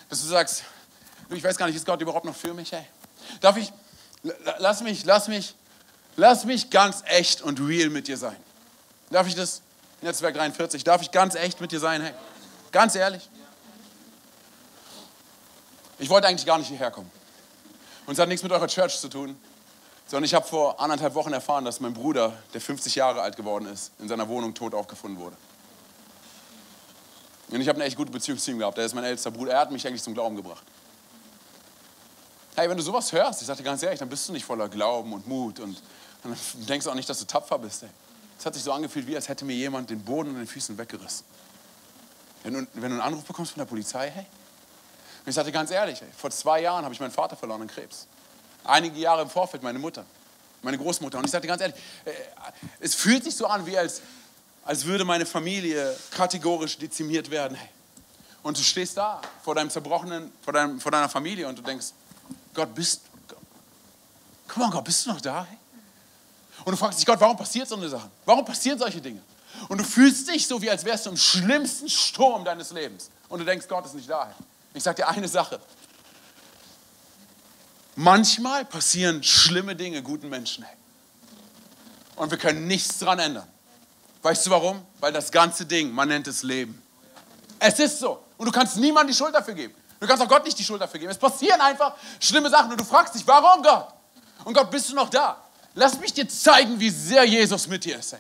[0.09, 0.63] Dass du sagst,
[1.31, 2.71] ich weiß gar nicht, ist Gott überhaupt noch für mich?
[2.71, 2.87] Hey?
[3.41, 3.73] Darf ich,
[4.59, 5.57] lass mich, lass mich
[6.17, 8.37] Lass mich ganz echt und real mit dir sein.
[9.11, 9.63] Darf ich das?
[10.01, 12.03] Netzwerk 43, darf ich ganz echt mit dir sein?
[12.03, 12.13] Hey,
[12.73, 13.29] ganz ehrlich.
[15.99, 17.11] Ich wollte eigentlich gar nicht hierher kommen.
[18.07, 19.37] Und es hat nichts mit eurer Church zu tun,
[20.07, 23.67] sondern ich habe vor anderthalb Wochen erfahren, dass mein Bruder, der 50 Jahre alt geworden
[23.67, 25.37] ist, in seiner Wohnung tot aufgefunden wurde.
[27.49, 28.77] Und ich habe eine echt gute Beziehung zu ihm gehabt.
[28.79, 29.53] Er ist mein ältester Bruder.
[29.53, 30.65] Er hat mich eigentlich zum Glauben gebracht.
[32.57, 35.13] Hey, wenn du sowas hörst, ich dir ganz ehrlich, dann bist du nicht voller Glauben
[35.13, 35.83] und Mut und
[36.23, 36.37] dann
[36.69, 37.85] denkst du auch nicht, dass du tapfer bist.
[38.39, 40.79] Es hat sich so angefühlt, wie als hätte mir jemand den Boden unter den Füßen
[40.79, 41.25] weggerissen.
[42.45, 44.25] Wenn du, wenn du einen Anruf bekommst von der Polizei, hey.
[45.25, 47.67] Und ich sagte ganz ehrlich, hey, vor zwei Jahren habe ich meinen Vater verloren an
[47.67, 48.07] Krebs.
[48.63, 50.05] Einige Jahre im Vorfeld meine Mutter,
[50.63, 51.19] meine Großmutter.
[51.19, 52.13] Und ich sagte ganz ehrlich, äh,
[52.79, 54.01] es fühlt sich so an, wie als,
[54.65, 57.57] als würde meine Familie kategorisch dezimiert werden.
[57.57, 57.69] Hey.
[58.45, 61.87] Und du stehst da vor deinem zerbrochenen, vor, deinem, vor deiner Familie und du denkst,
[62.55, 63.03] Gott, bist,
[64.49, 65.47] komm on, Gott, bist du noch da?
[66.65, 68.11] Und du fragst dich, Gott, warum passiert so eine Sache?
[68.25, 69.21] Warum passieren solche Dinge?
[69.69, 73.11] Und du fühlst dich so, wie als wärst du im schlimmsten Sturm deines Lebens.
[73.29, 74.33] Und du denkst, Gott ist nicht da.
[74.73, 75.61] Ich sage dir eine Sache.
[77.97, 80.65] Manchmal passieren schlimme Dinge guten Menschen.
[82.17, 83.47] und wir können nichts dran ändern.
[84.23, 84.85] Weißt du warum?
[85.01, 86.81] Weil das ganze Ding, man nennt es Leben.
[87.59, 88.25] Es ist so.
[88.37, 89.75] Und du kannst niemandem die Schuld dafür geben.
[90.05, 91.11] Du kannst auch Gott nicht die Schuld dafür geben.
[91.11, 93.89] Es passieren einfach schlimme Sachen und du fragst dich, warum Gott?
[94.45, 95.39] Und Gott, bist du noch da?
[95.75, 98.15] Lass mich dir zeigen, wie sehr Jesus mit dir ist.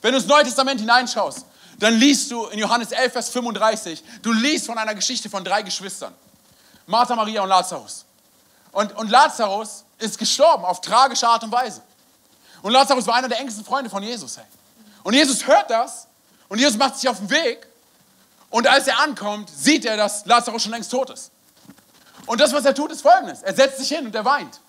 [0.00, 1.46] Wenn du ins Neue Testament hineinschaust,
[1.80, 5.62] dann liest du in Johannes 11, Vers 35, du liest von einer Geschichte von drei
[5.62, 6.14] Geschwistern.
[6.86, 8.04] Martha, Maria und Lazarus.
[8.70, 11.82] Und, und Lazarus ist gestorben auf tragische Art und Weise.
[12.62, 14.36] Und Lazarus war einer der engsten Freunde von Jesus.
[14.36, 14.46] Hey.
[15.02, 16.06] Und Jesus hört das
[16.48, 17.66] und Jesus macht sich auf den Weg.
[18.54, 21.32] Und als er ankommt, sieht er, dass Lazarus schon längst tot ist.
[22.24, 23.42] Und das, was er tut, ist folgendes.
[23.42, 24.60] Er setzt sich hin und er weint.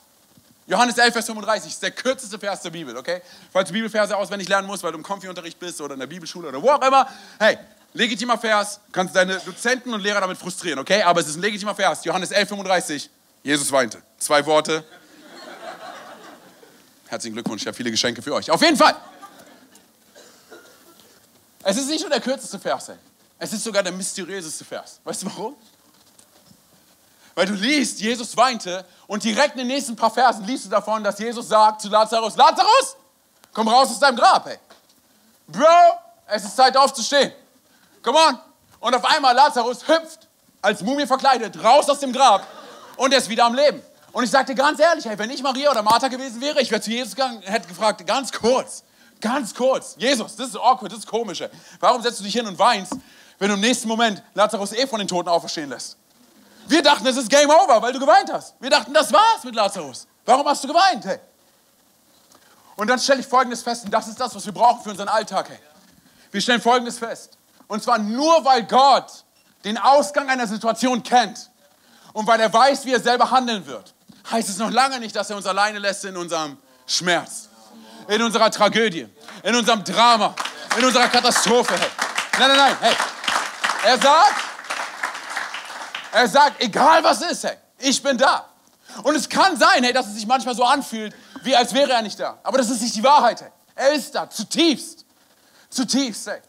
[0.65, 3.21] Johannes 11, Vers 35 ist der kürzeste Vers der Bibel, okay?
[3.53, 6.47] Falls du Bibelverse auswendig lernen musst, weil du im Konfi-Unterricht bist oder in der Bibelschule
[6.47, 7.59] oder wo auch immer, hey,
[7.93, 11.03] legitimer Vers, kannst deine Dozenten und Lehrer damit frustrieren, okay?
[11.03, 12.03] Aber es ist ein legitimer Vers.
[12.05, 13.09] Johannes 11, 35,
[13.43, 14.01] Jesus weinte.
[14.17, 14.83] Zwei Worte.
[17.05, 18.49] Herzlichen Glückwunsch, ich habe viele Geschenke für euch.
[18.49, 18.95] Auf jeden Fall.
[21.61, 22.95] Es ist nicht nur der kürzeste Vers, ey.
[23.37, 24.99] Es ist sogar der mysteriöseste Vers.
[25.03, 25.55] Weißt du warum?
[27.33, 31.03] Weil du liest, Jesus weinte und direkt in den nächsten paar Versen liest du davon,
[31.03, 32.95] dass Jesus sagt zu Lazarus, Lazarus,
[33.53, 34.57] komm raus aus deinem Grab, ey.
[35.47, 35.65] Bro,
[36.27, 37.33] es ist Zeit aufzustehen.
[38.01, 38.39] Come on.
[38.79, 40.27] Und auf einmal Lazarus hüpft,
[40.61, 42.45] als Mumie verkleidet, raus aus dem Grab
[42.97, 43.81] und er ist wieder am Leben.
[44.11, 46.81] Und ich sagte ganz ehrlich, hey, wenn ich Maria oder Martha gewesen wäre, ich wäre
[46.81, 48.83] zu Jesus gegangen, hätte gefragt, ganz kurz,
[49.19, 51.41] ganz kurz, Jesus, das ist awkward, das ist komisch.
[51.41, 51.49] Ey.
[51.79, 52.93] Warum setzt du dich hin und weinst,
[53.39, 55.97] wenn du im nächsten Moment Lazarus eh von den Toten auferstehen lässt?
[56.67, 58.55] Wir dachten, es ist Game Over, weil du geweint hast.
[58.59, 60.07] Wir dachten, das war's mit Lazarus.
[60.25, 61.05] Warum hast du geweint?
[61.05, 61.19] Hey?
[62.75, 65.07] Und dann stelle ich Folgendes fest, und das ist das, was wir brauchen für unseren
[65.07, 65.49] Alltag.
[65.49, 65.59] Hey.
[66.31, 67.37] Wir stellen Folgendes fest.
[67.67, 69.23] Und zwar nur, weil Gott
[69.63, 71.49] den Ausgang einer Situation kennt
[72.13, 73.93] und weil er weiß, wie er selber handeln wird,
[74.31, 77.49] heißt es noch lange nicht, dass er uns alleine lässt in unserem Schmerz,
[78.07, 79.07] in unserer Tragödie,
[79.43, 80.35] in unserem Drama,
[80.77, 81.73] in unserer Katastrophe.
[81.73, 81.89] Hey.
[82.39, 82.77] Nein, nein, nein.
[82.81, 82.95] Hey.
[83.85, 84.41] Er sagt,
[86.11, 88.49] er sagt, egal was ist, hey, ich bin da.
[89.03, 92.01] Und es kann sein, hey, dass es sich manchmal so anfühlt, wie als wäre er
[92.01, 92.39] nicht da.
[92.41, 93.41] Aber das ist nicht die Wahrheit.
[93.41, 93.49] Hey.
[93.75, 95.05] Er ist da, zutiefst.
[95.69, 96.25] Zutiefst.
[96.25, 96.39] Hey.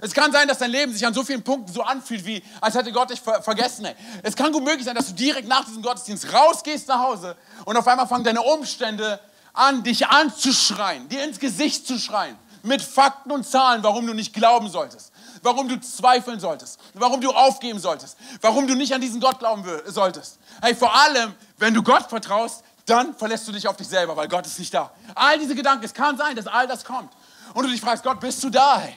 [0.00, 2.74] Es kann sein, dass dein Leben sich an so vielen Punkten so anfühlt, wie als
[2.74, 3.84] hätte Gott dich ver vergessen.
[3.84, 3.94] Hey.
[4.24, 7.76] Es kann gut möglich sein, dass du direkt nach diesem Gottesdienst rausgehst nach Hause und
[7.76, 9.20] auf einmal fangen deine Umstände
[9.52, 14.34] an, dich anzuschreien, dir ins Gesicht zu schreien, mit Fakten und Zahlen, warum du nicht
[14.34, 15.11] glauben solltest
[15.42, 19.64] warum du zweifeln solltest, warum du aufgeben solltest, warum du nicht an diesen Gott glauben
[19.86, 20.38] solltest.
[20.62, 24.28] Hey, vor allem, wenn du Gott vertraust, dann verlässt du dich auf dich selber, weil
[24.28, 24.90] Gott ist nicht da.
[25.14, 27.12] All diese Gedanken, es kann sein, dass all das kommt.
[27.54, 28.78] Und du dich fragst, Gott, bist du da?
[28.78, 28.96] Hey?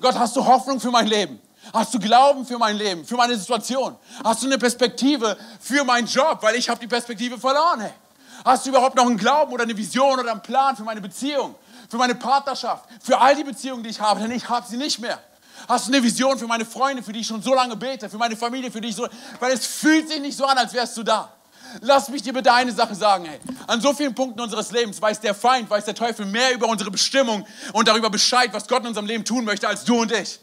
[0.00, 1.40] Gott, hast du Hoffnung für mein Leben?
[1.72, 3.96] Hast du Glauben für mein Leben, für meine Situation?
[4.24, 7.80] Hast du eine Perspektive für meinen Job, weil ich habe die Perspektive verloren?
[7.80, 7.92] Hey?
[8.44, 11.54] Hast du überhaupt noch einen Glauben oder eine Vision oder einen Plan für meine Beziehung,
[11.88, 14.20] für meine Partnerschaft, für all die Beziehungen, die ich habe?
[14.20, 15.18] Denn ich habe sie nicht mehr.
[15.68, 18.18] Hast du eine Vision für meine Freunde, für die ich schon so lange bete, für
[18.18, 20.96] meine Familie, für die ich so, weil es fühlt sich nicht so an, als wärst
[20.96, 21.32] du da.
[21.80, 23.38] Lass mich dir bitte eine Sache sagen, hey.
[23.66, 26.90] An so vielen Punkten unseres Lebens weiß der Feind, weiß der Teufel mehr über unsere
[26.90, 30.40] Bestimmung und darüber Bescheid, was Gott in unserem Leben tun möchte, als du und ich.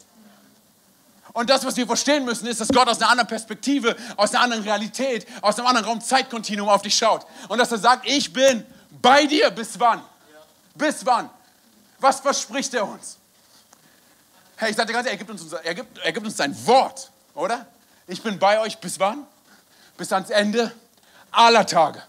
[1.34, 4.42] Und das, was wir verstehen müssen, ist, dass Gott aus einer anderen Perspektive, aus einer
[4.42, 7.26] anderen Realität, aus einem anderen Raum-Zeitkontinuum auf dich schaut.
[7.48, 8.64] Und dass er sagt, ich bin
[9.02, 9.50] bei dir.
[9.50, 10.00] Bis wann?
[10.74, 11.28] Bis wann?
[12.00, 13.18] Was verspricht er uns?
[14.60, 17.12] Hey, ich dir ganz ehrlich, er gibt, uns er, gibt, er gibt uns sein Wort,
[17.34, 17.64] oder?
[18.08, 19.24] Ich bin bei euch bis wann?
[19.96, 20.72] Bis ans Ende
[21.30, 22.02] aller Tage.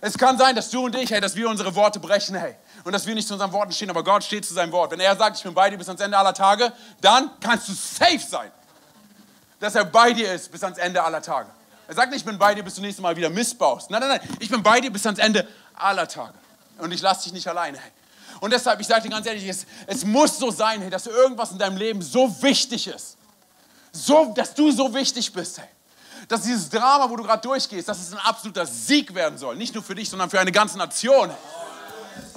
[0.00, 2.92] Es kann sein, dass du und ich, hey, dass wir unsere Worte brechen, hey, und
[2.92, 4.90] dass wir nicht zu unseren Worten stehen, aber Gott steht zu seinem Wort.
[4.90, 7.74] Wenn er sagt, ich bin bei dir bis ans Ende aller Tage, dann kannst du
[7.74, 8.50] safe sein,
[9.58, 11.50] dass er bei dir ist bis ans Ende aller Tage.
[11.88, 13.90] Er sagt nicht, ich bin bei dir, bis du nächstes Mal wieder missbaust.
[13.90, 16.32] Nein, nein, nein, ich bin bei dir bis ans Ende aller Tage.
[16.78, 17.76] Und ich lasse dich nicht alleine.
[17.76, 17.90] Hey.
[18.40, 21.52] Und deshalb, ich sage dir ganz ehrlich, es, es muss so sein, hey, dass irgendwas
[21.52, 23.16] in deinem Leben so wichtig ist.
[23.92, 25.68] So, dass du so wichtig bist, hey.
[26.28, 29.56] Dass dieses Drama, wo du gerade durchgehst, dass es ein absoluter Sieg werden soll.
[29.56, 31.30] Nicht nur für dich, sondern für eine ganze Nation.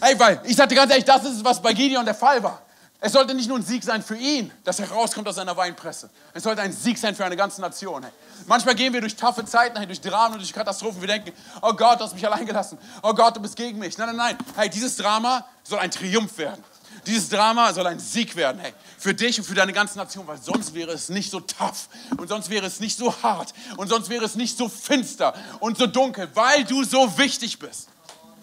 [0.01, 2.41] Hey, weil ich sage dir ganz ehrlich, das ist es, was bei Gideon der Fall
[2.41, 2.61] war.
[3.05, 6.09] Es sollte nicht nur ein Sieg sein für ihn, dass er rauskommt aus seiner Weinpresse.
[6.33, 8.01] Es sollte ein Sieg sein für eine ganze Nation.
[8.01, 8.13] Hey.
[8.45, 11.01] Manchmal gehen wir durch taffe Zeiten, hey, durch Dramen und durch Katastrophen.
[11.01, 12.77] Wir denken, oh Gott, du hast mich allein gelassen.
[13.01, 13.97] Oh Gott, du bist gegen mich.
[13.97, 14.37] Nein, nein, nein.
[14.55, 16.63] Hey, dieses Drama soll ein Triumph werden.
[17.05, 20.37] Dieses Drama soll ein Sieg werden, hey, für dich und für deine ganze Nation, weil
[20.37, 24.09] sonst wäre es nicht so tough und sonst wäre es nicht so hart und sonst
[24.09, 27.89] wäre es nicht so finster und so dunkel, weil du so wichtig bist.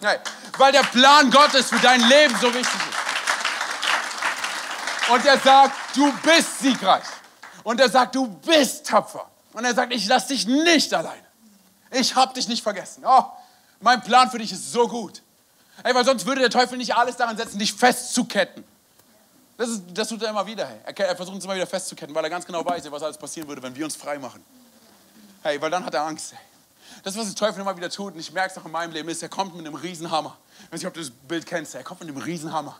[0.01, 0.19] Hey,
[0.59, 2.99] weil der Plan Gottes für dein Leben so wichtig ist.
[5.11, 7.05] Und er sagt, du bist siegreich.
[7.63, 9.29] Und er sagt, du bist tapfer.
[9.53, 11.25] Und er sagt, ich lasse dich nicht alleine.
[11.91, 13.05] Ich habe dich nicht vergessen.
[13.07, 13.25] Oh,
[13.81, 15.23] mein Plan für dich ist so gut.
[15.83, 18.65] Ey, weil sonst würde der Teufel nicht alles daran setzen, dich festzuketten.
[19.57, 20.67] Das, ist, das tut er immer wieder.
[20.67, 20.79] Hey.
[20.87, 23.47] Er, er, versucht uns immer wieder festzuketten, weil er ganz genau weiß, was alles passieren
[23.49, 24.43] würde, wenn wir uns frei machen.
[25.43, 26.35] Hey, weil dann hat er Angst.
[27.03, 29.09] Das, was der Teufel immer wieder tut, und ich merke es auch in meinem Leben,
[29.09, 30.37] ist, er kommt mit einem Riesenhammer.
[30.65, 31.75] Ich weiß nicht, ob du das Bild kennst.
[31.75, 32.79] Er kommt mit einem Riesenhammer.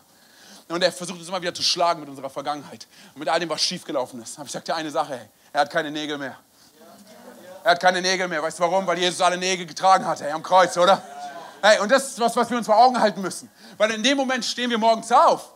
[0.67, 2.87] Und er versucht uns immer wieder zu schlagen mit unserer Vergangenheit.
[3.13, 4.37] Und mit all dem, was schiefgelaufen ist.
[4.37, 5.29] Aber ich sage dir eine Sache, hey.
[5.53, 6.37] er hat keine Nägel mehr.
[7.63, 8.41] Er hat keine Nägel mehr.
[8.41, 8.87] Weißt du warum?
[8.87, 11.01] Weil Jesus alle Nägel getragen hat, hey, am Kreuz, oder?
[11.61, 13.49] Hey, und das ist was, was wir uns vor Augen halten müssen.
[13.77, 15.53] Weil in dem Moment stehen wir morgens auf.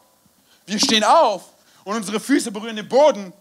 [0.66, 1.44] Wir stehen auf
[1.84, 3.34] und unsere Füße berühren den Boden.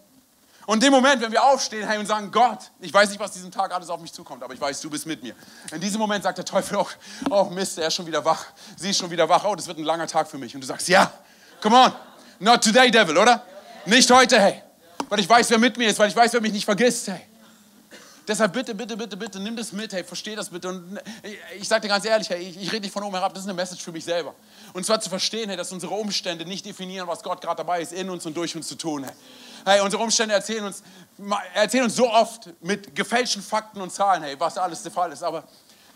[0.65, 3.31] Und in dem Moment, wenn wir aufstehen hey, und sagen, Gott, ich weiß nicht, was
[3.31, 5.35] diesen Tag alles auf mich zukommt, aber ich weiß, du bist mit mir.
[5.71, 6.89] In diesem Moment sagt der Teufel auch,
[7.29, 8.45] oh Mist, er ist schon wieder wach.
[8.75, 9.45] Sie ist schon wieder wach.
[9.45, 10.55] Oh, das wird ein langer Tag für mich.
[10.55, 11.11] Und du sagst, ja,
[11.61, 11.93] come on.
[12.39, 13.45] Not today, Devil, oder?
[13.85, 14.63] Nicht heute, hey.
[15.07, 17.21] Weil ich weiß, wer mit mir ist, weil ich weiß, wer mich nicht vergisst, hey.
[18.27, 20.69] Deshalb bitte, bitte, bitte, bitte, nimm das mit, hey, versteh das bitte.
[20.69, 23.33] Und ich, ich sage dir ganz ehrlich, hey, ich, ich rede nicht von oben herab,
[23.33, 24.33] das ist eine Message für mich selber.
[24.73, 27.93] Und zwar zu verstehen, hey, dass unsere Umstände nicht definieren, was Gott gerade dabei ist,
[27.93, 29.03] in uns und durch uns zu tun.
[29.03, 29.13] Hey.
[29.65, 30.81] hey, unsere Umstände erzählen uns,
[31.53, 35.21] erzählen uns so oft mit gefälschten Fakten und Zahlen, hey, was alles der Fall ist.
[35.21, 35.43] Aber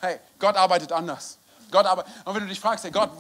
[0.02, 1.40] hey, Gott arbeitet anders.
[1.72, 3.12] Gott aber, und wenn du dich fragst, hey Gott,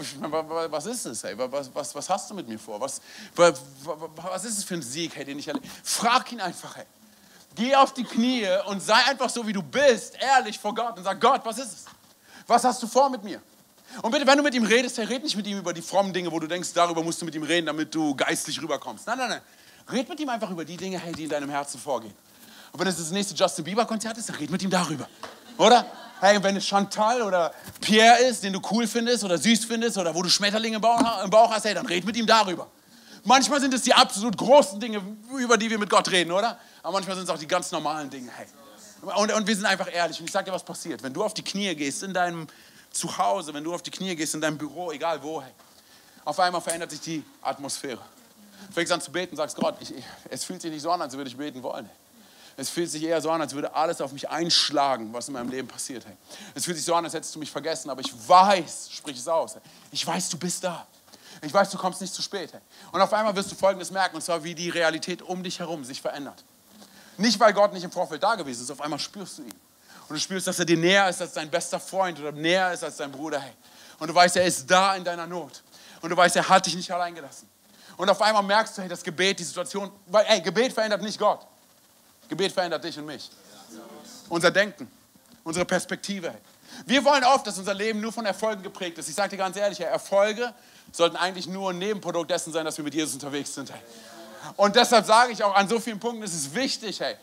[0.71, 1.23] was ist es?
[1.23, 1.35] Hey?
[1.37, 2.81] Was, was, was hast du mit mir vor?
[2.81, 3.01] Was,
[3.35, 5.67] was, was ist es für ein Sieg, hey, den ich erlebe?
[5.83, 6.85] Frag ihn einfach, hey.
[7.59, 11.03] Geh auf die Knie und sei einfach so, wie du bist, ehrlich vor Gott und
[11.03, 11.85] sag, Gott, was ist es?
[12.47, 13.41] Was hast du vor mit mir?
[14.01, 16.13] Und bitte, wenn du mit ihm redest, hey, red nicht mit ihm über die frommen
[16.13, 19.05] Dinge, wo du denkst, darüber musst du mit ihm reden, damit du geistlich rüberkommst.
[19.07, 19.41] Nein, nein, nein.
[19.91, 22.13] Red mit ihm einfach über die Dinge, hey, die in deinem Herzen vorgehen.
[22.71, 25.09] Und wenn es das nächste Justin Bieber-Konzert ist, dann red mit ihm darüber.
[25.57, 25.85] Oder?
[26.21, 30.15] Hey, wenn es Chantal oder Pierre ist, den du cool findest oder süß findest oder
[30.15, 32.67] wo du Schmetterlinge im Bauch hast, hey, dann red mit ihm darüber.
[33.29, 35.03] Manchmal sind es die absolut großen Dinge,
[35.37, 36.57] über die wir mit Gott reden, oder?
[36.81, 38.31] Aber manchmal sind es auch die ganz normalen Dinge.
[38.35, 38.47] Hey.
[39.03, 40.19] Und, und wir sind einfach ehrlich.
[40.19, 41.03] Und ich sage dir, was passiert.
[41.03, 42.47] Wenn du auf die Knie gehst in deinem
[42.89, 45.51] Zuhause, wenn du auf die Knie gehst in deinem Büro, egal wo, hey,
[46.25, 48.01] auf einmal verändert sich die Atmosphäre.
[48.73, 49.93] Fängst an zu beten, sagst Gott, ich,
[50.31, 51.85] es fühlt sich nicht so an, als würde ich beten wollen.
[51.85, 51.95] Hey.
[52.57, 55.49] Es fühlt sich eher so an, als würde alles auf mich einschlagen, was in meinem
[55.49, 56.03] Leben passiert.
[56.03, 56.17] Hey.
[56.55, 59.27] Es fühlt sich so an, als hättest du mich vergessen, aber ich weiß, sprich es
[59.27, 59.57] aus,
[59.91, 60.87] ich weiß, du bist da.
[61.41, 62.51] Ich weiß, du kommst nicht zu spät.
[62.51, 62.61] Hey.
[62.91, 65.83] Und auf einmal wirst du Folgendes merken, und zwar, wie die Realität um dich herum
[65.83, 66.43] sich verändert.
[67.17, 69.53] Nicht, weil Gott nicht im Vorfeld da gewesen ist, auf einmal spürst du ihn.
[70.07, 72.83] Und du spürst, dass er dir näher ist als dein bester Freund oder näher ist
[72.83, 73.39] als dein Bruder.
[73.39, 73.53] Hey.
[73.99, 75.61] Und du weißt, er ist da in deiner Not.
[76.01, 77.47] Und du weißt, er hat dich nicht allein gelassen.
[77.97, 81.19] Und auf einmal merkst du, hey, das Gebet, die Situation, weil, hey, Gebet verändert nicht
[81.19, 81.45] Gott.
[82.29, 83.29] Gebet verändert dich und mich.
[84.29, 84.89] Unser Denken,
[85.43, 86.31] unsere Perspektive.
[86.31, 86.39] Hey.
[86.85, 89.09] Wir wollen oft, dass unser Leben nur von Erfolgen geprägt ist.
[89.09, 90.53] Ich sage dir ganz ehrlich, Erfolge
[90.91, 93.71] sollten eigentlich nur ein Nebenprodukt dessen sein, dass wir mit Jesus unterwegs sind.
[93.71, 93.79] Hey.
[94.55, 97.15] Und deshalb sage ich auch, an so vielen Punkten ist es wichtig, hey.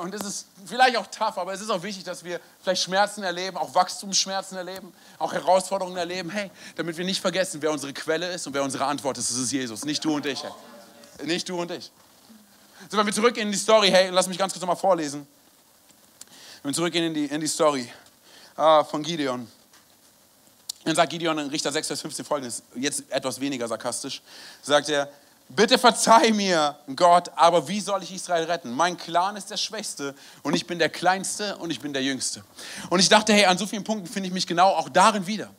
[0.00, 3.24] Und es ist vielleicht auch tough, aber es ist auch wichtig, dass wir vielleicht Schmerzen
[3.24, 8.32] erleben, auch Wachstumsschmerzen erleben, auch Herausforderungen erleben, hey, damit wir nicht vergessen, wer unsere Quelle
[8.32, 9.30] ist und wer unsere Antwort ist.
[9.30, 10.52] Das ist Jesus, nicht du und ich, hey.
[11.26, 11.90] Nicht du und ich.
[12.88, 15.26] So, wenn wir zurückgehen in die Story, hey, lass mich ganz kurz nochmal vorlesen.
[16.62, 17.92] Wenn wir zurückgehen in die, in die Story
[18.54, 19.48] von Gideon.
[20.84, 24.20] Dann sagt Gideon in Richter 6, Vers 15 folgendes, jetzt etwas weniger sarkastisch,
[24.62, 25.08] sagt er,
[25.48, 28.72] bitte verzeih mir, Gott, aber wie soll ich Israel retten?
[28.72, 32.42] Mein Clan ist der Schwächste und ich bin der Kleinste und ich bin der Jüngste.
[32.90, 35.50] Und ich dachte, hey, an so vielen Punkten finde ich mich genau auch darin wieder.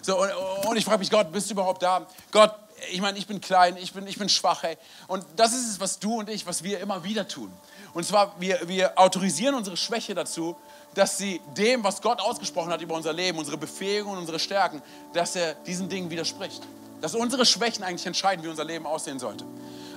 [0.00, 0.30] So, und,
[0.66, 2.06] und ich frage mich, Gott, bist du überhaupt da?
[2.32, 2.52] Gott,
[2.90, 4.64] ich meine, ich bin klein, ich bin, ich bin schwach.
[4.64, 4.76] Hey.
[5.06, 7.52] Und das ist es, was du und ich, was wir immer wieder tun.
[7.94, 10.56] Und zwar, wir, wir autorisieren unsere Schwäche dazu,
[10.94, 15.36] dass sie dem, was Gott ausgesprochen hat über unser Leben, unsere Befähigungen, unsere Stärken, dass
[15.36, 16.62] er diesen Dingen widerspricht.
[17.00, 19.44] Dass unsere Schwächen eigentlich entscheiden, wie unser Leben aussehen sollte.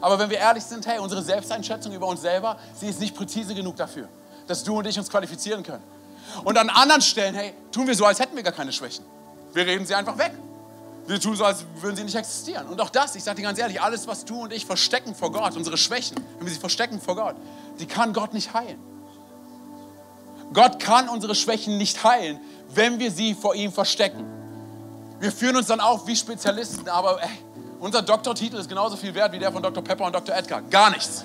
[0.01, 3.53] Aber wenn wir ehrlich sind, hey, unsere Selbsteinschätzung über uns selber, sie ist nicht präzise
[3.53, 4.08] genug dafür,
[4.47, 5.84] dass du und ich uns qualifizieren können.
[6.43, 9.05] Und an anderen Stellen, hey, tun wir so, als hätten wir gar keine Schwächen.
[9.53, 10.31] Wir reden sie einfach weg.
[11.08, 12.67] Wir tun so, als würden sie nicht existieren.
[12.67, 15.31] Und auch das, ich sage dir ganz ehrlich, alles, was du und ich verstecken vor
[15.31, 17.36] Gott, unsere Schwächen, wenn wir sie verstecken vor Gott,
[17.79, 18.79] die kann Gott nicht heilen.
[20.53, 22.39] Gott kann unsere Schwächen nicht heilen,
[22.73, 24.25] wenn wir sie vor ihm verstecken.
[25.19, 27.29] Wir führen uns dann auf wie Spezialisten, aber ey,
[27.79, 29.84] unser Doktortitel ist genauso viel wert wie der von Dr.
[29.84, 30.36] Pepper und Dr.
[30.36, 30.62] Edgar.
[30.62, 31.23] Gar nichts.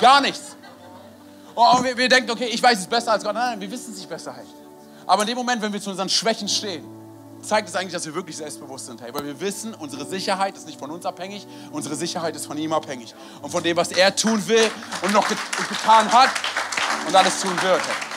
[0.00, 0.56] Gar nichts.
[1.54, 3.34] Und wir, wir denken, okay, ich weiß es besser als Gott.
[3.34, 4.34] Nein, nein wir wissen es nicht besser.
[4.34, 4.44] Hey.
[5.06, 6.84] Aber in dem Moment, wenn wir zu unseren Schwächen stehen,
[7.40, 9.00] zeigt es eigentlich, dass wir wirklich selbstbewusst sind.
[9.00, 12.58] Hey, weil wir wissen, unsere Sicherheit ist nicht von uns abhängig, unsere Sicherheit ist von
[12.58, 13.14] ihm abhängig.
[13.40, 14.70] Und von dem, was er tun will
[15.02, 16.30] und noch get getan hat
[17.06, 17.80] und alles tun wird.
[17.80, 18.15] Hey.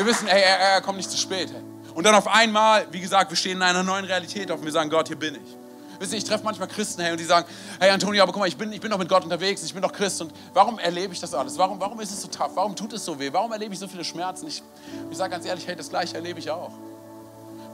[0.00, 1.50] Wir wissen, hey, er, er, kommt nicht zu spät.
[1.52, 1.60] Hey.
[1.94, 4.72] Und dann auf einmal, wie gesagt, wir stehen in einer neuen Realität auf und wir
[4.72, 5.56] sagen, Gott, hier bin ich.
[5.98, 7.46] Wisst ihr, ich treffe manchmal Christen, hey, und die sagen,
[7.78, 9.82] hey Antonio, aber guck mal, ich bin, ich bin doch mit Gott unterwegs, ich bin
[9.82, 11.58] doch Christ und warum erlebe ich das alles?
[11.58, 12.52] Warum, warum ist es so tough?
[12.54, 13.28] Warum tut es so weh?
[13.30, 14.46] Warum erlebe ich so viele Schmerzen?
[14.46, 14.62] Ich,
[15.10, 16.72] ich sage ganz ehrlich, hey, das Gleiche erlebe ich auch.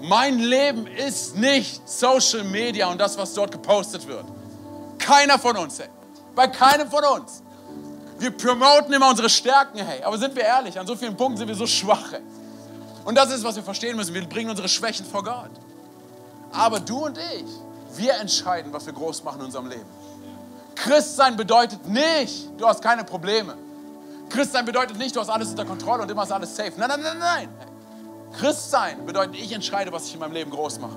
[0.00, 4.24] Mein Leben ist nicht Social Media und das, was dort gepostet wird.
[4.98, 5.90] Keiner von uns, hey.
[6.34, 7.44] Bei keinem von uns.
[8.18, 10.02] Wir promoten immer unsere Stärken, hey.
[10.02, 12.22] Aber sind wir ehrlich, an so vielen Punkten sind wir so schwach, hey.
[13.05, 14.14] Und das ist, was wir verstehen müssen.
[14.14, 15.50] Wir bringen unsere Schwächen vor Gott.
[16.52, 17.46] Aber du und ich,
[17.96, 19.87] wir entscheiden, was wir groß machen in unserem Leben.
[20.74, 23.57] Christsein bedeutet nicht, du hast keine Probleme.
[24.29, 26.72] Christsein bedeutet nicht, du hast alles unter Kontrolle und immer ist alles safe.
[26.76, 27.48] Nein, nein, nein, nein.
[28.38, 30.96] Christsein bedeutet, ich entscheide, was ich in meinem Leben groß mache.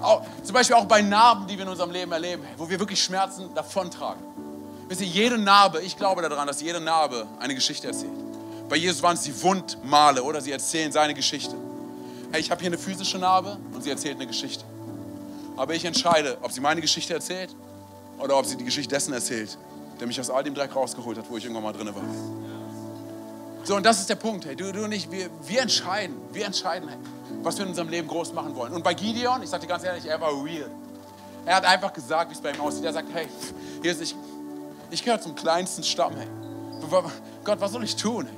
[0.00, 3.02] Auch, zum Beispiel auch bei Narben, die wir in unserem Leben erleben, wo wir wirklich
[3.02, 4.33] Schmerzen davontragen.
[4.88, 8.12] Wisst ihr, jede Narbe, ich glaube daran, dass jede Narbe eine Geschichte erzählt.
[8.68, 11.54] Bei Jesus waren es die Wundmale oder sie erzählen seine Geschichte.
[12.32, 14.64] Hey, ich habe hier eine physische Narbe und sie erzählt eine Geschichte.
[15.56, 17.54] Aber ich entscheide, ob sie meine Geschichte erzählt
[18.18, 19.56] oder ob sie die Geschichte dessen erzählt,
[20.00, 22.02] der mich aus all dem Dreck rausgeholt hat, wo ich irgendwann mal drin war.
[23.64, 26.44] So, und das ist der Punkt, hey, du, du und ich, wir, wir entscheiden, wir
[26.44, 26.98] entscheiden, hey,
[27.42, 28.72] was wir in unserem Leben groß machen wollen.
[28.72, 30.70] Und bei Gideon, ich sage dir ganz ehrlich, er war real.
[31.46, 32.84] Er hat einfach gesagt, wie es bei ihm aussieht.
[32.84, 33.26] Er sagt, hey,
[33.82, 34.14] hier ist ich,
[34.90, 36.28] ich gehöre zum kleinsten Stamm, hey.
[37.44, 38.28] Gott, was soll ich tun?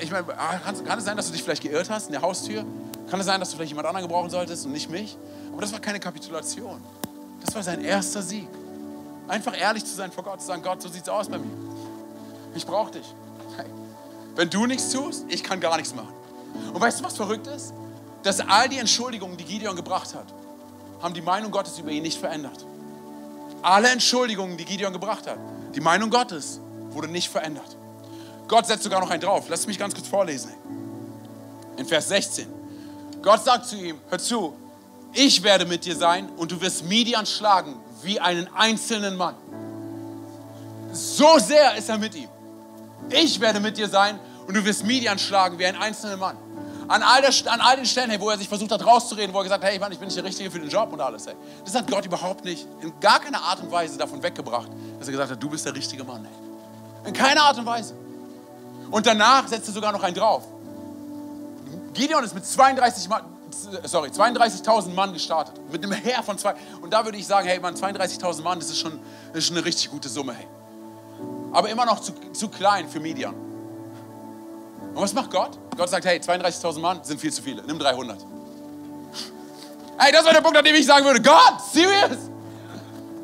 [0.00, 2.22] Ich meine, ah, kann, kann es sein, dass du dich vielleicht geirrt hast in der
[2.22, 2.64] Haustür?
[3.08, 5.16] Kann es sein, dass du vielleicht jemand anderen gebrauchen solltest und nicht mich?
[5.52, 6.80] Aber das war keine Kapitulation.
[7.44, 8.48] Das war sein erster Sieg.
[9.28, 11.50] Einfach ehrlich zu sein vor Gott, zu sagen, Gott, so sieht es aus bei mir.
[12.54, 13.06] Ich brauche dich.
[13.56, 13.66] Hey.
[14.34, 16.12] Wenn du nichts tust, ich kann gar nichts machen.
[16.72, 17.72] Und weißt du, was verrückt ist?
[18.22, 20.26] Dass all die Entschuldigungen, die Gideon gebracht hat,
[21.00, 22.64] haben die Meinung Gottes über ihn nicht verändert.
[23.62, 25.38] Alle Entschuldigungen, die Gideon gebracht hat,
[25.76, 26.58] die Meinung Gottes
[26.90, 27.76] wurde nicht verändert.
[28.48, 29.44] Gott setzt sogar noch einen drauf.
[29.48, 30.50] Lass mich ganz kurz vorlesen.
[31.76, 32.46] In Vers 16.
[33.22, 34.56] Gott sagt zu ihm, hör zu,
[35.12, 39.34] ich werde mit dir sein und du wirst Midian schlagen wie einen einzelnen Mann.
[40.92, 42.28] So sehr ist er mit ihm.
[43.10, 46.38] Ich werde mit dir sein und du wirst Midian schlagen wie ein einzelner Mann.
[46.88, 49.38] An all, der, an all den Stellen, hey, wo er sich versucht hat rauszureden, wo
[49.38, 51.26] er gesagt hat, hey, Mann, ich bin nicht der Richtige für den Job und alles.
[51.26, 51.34] Hey.
[51.64, 54.68] Das hat Gott überhaupt nicht, in gar keiner Art und Weise davon weggebracht,
[54.98, 56.24] dass er gesagt hat, du bist der richtige Mann.
[56.24, 57.08] Hey.
[57.08, 57.94] In keiner Art und Weise.
[58.90, 60.44] Und danach setzt er sogar noch einen drauf.
[61.92, 63.22] Gideon ist mit 32 Mann,
[63.84, 65.54] sorry, 32.000 Mann gestartet.
[65.72, 66.54] Mit einem Heer von zwei.
[66.82, 69.56] Und da würde ich sagen, hey, Mann, 32.000 Mann, das ist, schon, das ist schon
[69.56, 70.46] eine richtig gute Summe, hey.
[71.52, 73.45] Aber immer noch zu, zu klein für Midian.
[74.96, 75.58] Und was macht Gott?
[75.76, 77.62] Gott sagt, hey, 32.000 Mann sind viel zu viele.
[77.62, 78.18] Nimm 300.
[79.98, 82.30] Hey, das war der Punkt, an dem ich sagen würde, Gott, serious?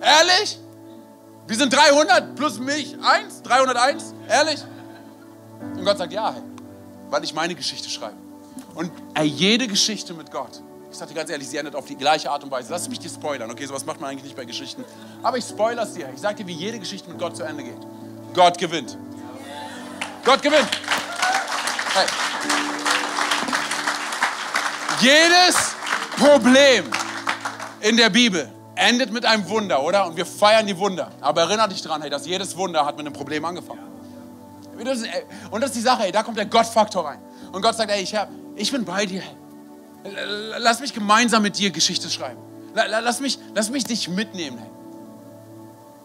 [0.02, 0.58] Ehrlich?
[1.46, 3.42] Wir sind 300 plus mich, 1?
[3.42, 4.14] 301?
[4.28, 4.62] Ehrlich?
[5.74, 6.42] Und Gott sagt, ja, hey,
[7.08, 8.16] weil ich meine Geschichte schreibe.
[8.74, 11.96] Und ey, jede Geschichte mit Gott, ich sage dir ganz ehrlich, sie endet auf die
[11.96, 12.70] gleiche Art und Weise.
[12.70, 13.50] Lass mich dir spoilern.
[13.50, 14.84] Okay, sowas macht man eigentlich nicht bei Geschichten.
[15.22, 16.10] Aber ich spoilere es dir.
[16.14, 17.80] Ich sage dir, wie jede Geschichte mit Gott zu Ende geht.
[18.34, 18.98] Gott gewinnt.
[20.22, 20.68] Gott gewinnt.
[21.94, 22.06] Hey.
[25.00, 25.74] Jedes
[26.16, 26.84] Problem
[27.80, 30.06] in der Bibel endet mit einem Wunder, oder?
[30.06, 31.10] Und wir feiern die Wunder.
[31.20, 33.82] Aber erinnere dich dran, hey, dass jedes Wunder hat mit einem Problem angefangen.
[35.50, 37.18] Und das ist die Sache, hey, da kommt der Gottfaktor rein.
[37.52, 39.22] Und Gott sagt, hey, ich, hab, ich bin bei dir.
[40.58, 42.40] Lass mich gemeinsam mit dir Geschichte schreiben.
[42.74, 44.58] Lass mich, lass mich dich mitnehmen.
[44.58, 44.70] Hey.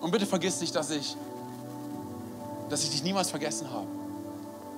[0.01, 1.15] Und bitte vergiss nicht, dass ich,
[2.69, 3.87] dass ich dich niemals vergessen habe.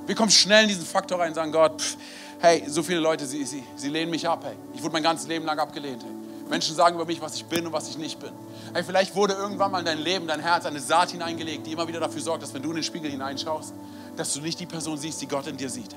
[0.05, 1.97] Wir kommen schnell in diesen Faktor rein und sagen, Gott, pff,
[2.39, 4.43] hey, so viele Leute, sie, sie, sie lehnen mich ab.
[4.43, 4.55] Hey.
[4.73, 6.03] Ich wurde mein ganzes Leben lang abgelehnt.
[6.03, 6.12] Hey.
[6.49, 8.31] Menschen sagen über mich, was ich bin und was ich nicht bin.
[8.73, 11.88] Hey, vielleicht wurde irgendwann mal in dein Leben, dein Herz eine Saat hineingelegt, die immer
[11.88, 13.73] wieder dafür sorgt, dass wenn du in den Spiegel hineinschaust,
[14.17, 15.95] dass du nicht die Person siehst, die Gott in dir sieht.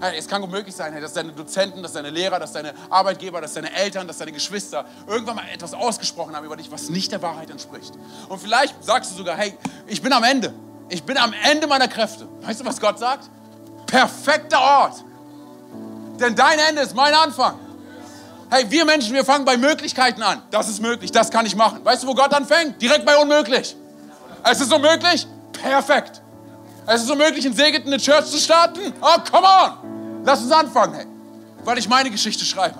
[0.00, 2.74] Hey, es kann gut möglich sein, hey, dass deine Dozenten, dass deine Lehrer, dass deine
[2.90, 6.90] Arbeitgeber, dass deine Eltern, dass deine Geschwister irgendwann mal etwas ausgesprochen haben über dich, was
[6.90, 7.94] nicht der Wahrheit entspricht.
[8.28, 9.54] Und vielleicht sagst du sogar, hey,
[9.86, 10.52] ich bin am Ende.
[10.88, 12.28] Ich bin am Ende meiner Kräfte.
[12.42, 13.28] Weißt du, was Gott sagt?
[13.86, 15.04] Perfekter Ort.
[16.20, 17.58] Denn dein Ende ist mein Anfang.
[18.48, 20.42] Hey, wir Menschen, wir fangen bei Möglichkeiten an.
[20.50, 21.84] Das ist möglich, das kann ich machen.
[21.84, 22.80] Weißt du, wo Gott anfängt?
[22.80, 23.76] Direkt bei unmöglich.
[24.44, 25.26] Es ist unmöglich?
[25.52, 26.22] Perfekt.
[26.86, 28.92] Es ist unmöglich, in Segeten eine Church zu starten?
[29.00, 30.22] Oh, come on.
[30.24, 31.06] Lass uns anfangen, hey.
[31.64, 32.78] Weil ich meine Geschichte schreibe.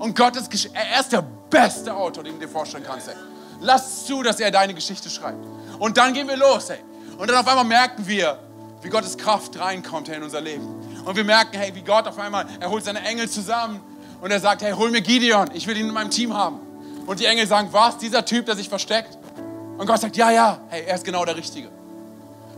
[0.00, 3.14] Und Gott ist, er ist der beste Autor, den du dir vorstellen kannst, hey.
[3.60, 5.38] Lass zu, dass er deine Geschichte schreibt.
[5.78, 6.80] Und dann gehen wir los, hey.
[7.18, 8.38] Und dann auf einmal merken wir,
[8.82, 10.66] wie Gottes Kraft reinkommt hey, in unser Leben.
[11.04, 13.80] Und wir merken, hey, wie Gott auf einmal, er holt seine Engel zusammen
[14.20, 16.58] und er sagt, hey, hol mir Gideon, ich will ihn in meinem Team haben.
[17.06, 19.16] Und die Engel sagen, was, dieser Typ, der sich versteckt?
[19.78, 21.68] Und Gott sagt, ja, ja, hey, er ist genau der Richtige.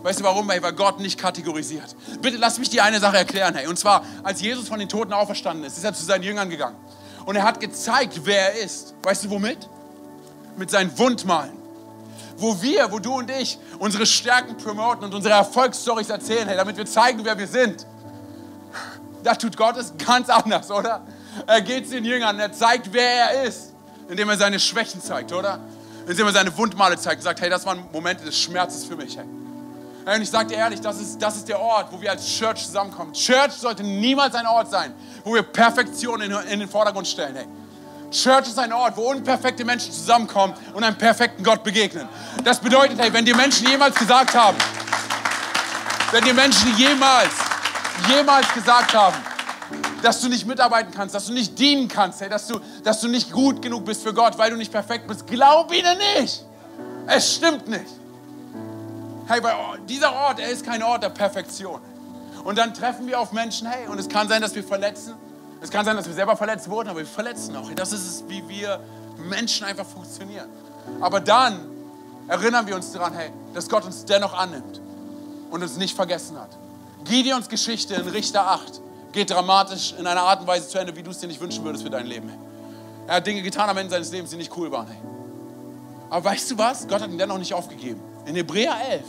[0.03, 0.49] Weißt du warum?
[0.51, 1.97] Hey, weil Gott nicht kategorisiert.
[2.23, 3.67] Bitte lass mich dir eine Sache erklären, hey.
[3.67, 6.77] Und zwar, als Jesus von den Toten auferstanden ist, ist er zu seinen Jüngern gegangen.
[7.27, 8.95] Und er hat gezeigt, wer er ist.
[9.03, 9.69] Weißt du womit?
[10.57, 11.58] Mit seinen Wundmalen.
[12.41, 16.77] Wo wir, wo du und ich unsere Stärken promoten und unsere Erfolgsstories erzählen, hey, damit
[16.77, 17.85] wir zeigen, wer wir sind.
[19.25, 21.03] Da tut Gott es ganz anders, oder?
[21.47, 23.75] Er geht zu den Jüngern, er zeigt, wer er ist,
[24.09, 25.59] indem er seine Schwächen zeigt, oder?
[26.07, 29.17] Indem er seine Wundmale zeigt und sagt, hey, das waren Momente des Schmerzes für mich.
[29.17, 29.27] Hey.
[30.15, 32.65] Und ich sage dir ehrlich, das ist, das ist der Ort, wo wir als Church
[32.65, 33.13] zusammenkommen.
[33.13, 37.35] Church sollte niemals ein Ort sein, wo wir Perfektion in, in den Vordergrund stellen.
[37.35, 37.47] Hey.
[38.11, 42.09] Church ist ein Ort, wo unperfekte Menschen zusammenkommen und einem perfekten Gott begegnen.
[42.43, 44.57] Das bedeutet, hey, wenn die Menschen jemals gesagt haben,
[46.11, 47.33] wenn die Menschen jemals,
[48.09, 49.17] jemals gesagt haben,
[50.03, 53.09] dass du nicht mitarbeiten kannst, dass du nicht dienen kannst, hey, dass, du, dass du
[53.09, 56.45] nicht gut genug bist für Gott, weil du nicht perfekt bist, glaub ihnen nicht.
[57.07, 57.87] Es stimmt nicht.
[59.27, 59.55] Hey, weil
[59.87, 61.81] dieser Ort, er ist kein Ort der Perfektion.
[62.45, 65.15] Und dann treffen wir auf Menschen, hey, und es kann sein, dass wir verletzen.
[65.61, 67.71] Es kann sein, dass wir selber verletzt wurden, aber wir verletzen auch.
[67.73, 68.81] Das ist es, wie wir
[69.19, 70.49] Menschen einfach funktionieren.
[71.01, 71.67] Aber dann
[72.29, 74.81] erinnern wir uns daran, hey, dass Gott uns dennoch annimmt
[75.51, 76.51] und uns nicht vergessen hat.
[77.05, 78.81] Gideons Geschichte in Richter 8
[79.13, 81.65] geht dramatisch in einer Art und Weise zu Ende, wie du es dir nicht wünschen
[81.65, 82.31] würdest für dein Leben.
[83.07, 84.87] Er hat Dinge getan am Ende seines Lebens, die nicht cool waren.
[84.87, 84.99] Hey.
[86.11, 86.87] Aber weißt du was?
[86.87, 88.01] Gott hat ihn dennoch nicht aufgegeben.
[88.27, 89.03] In Hebräer 11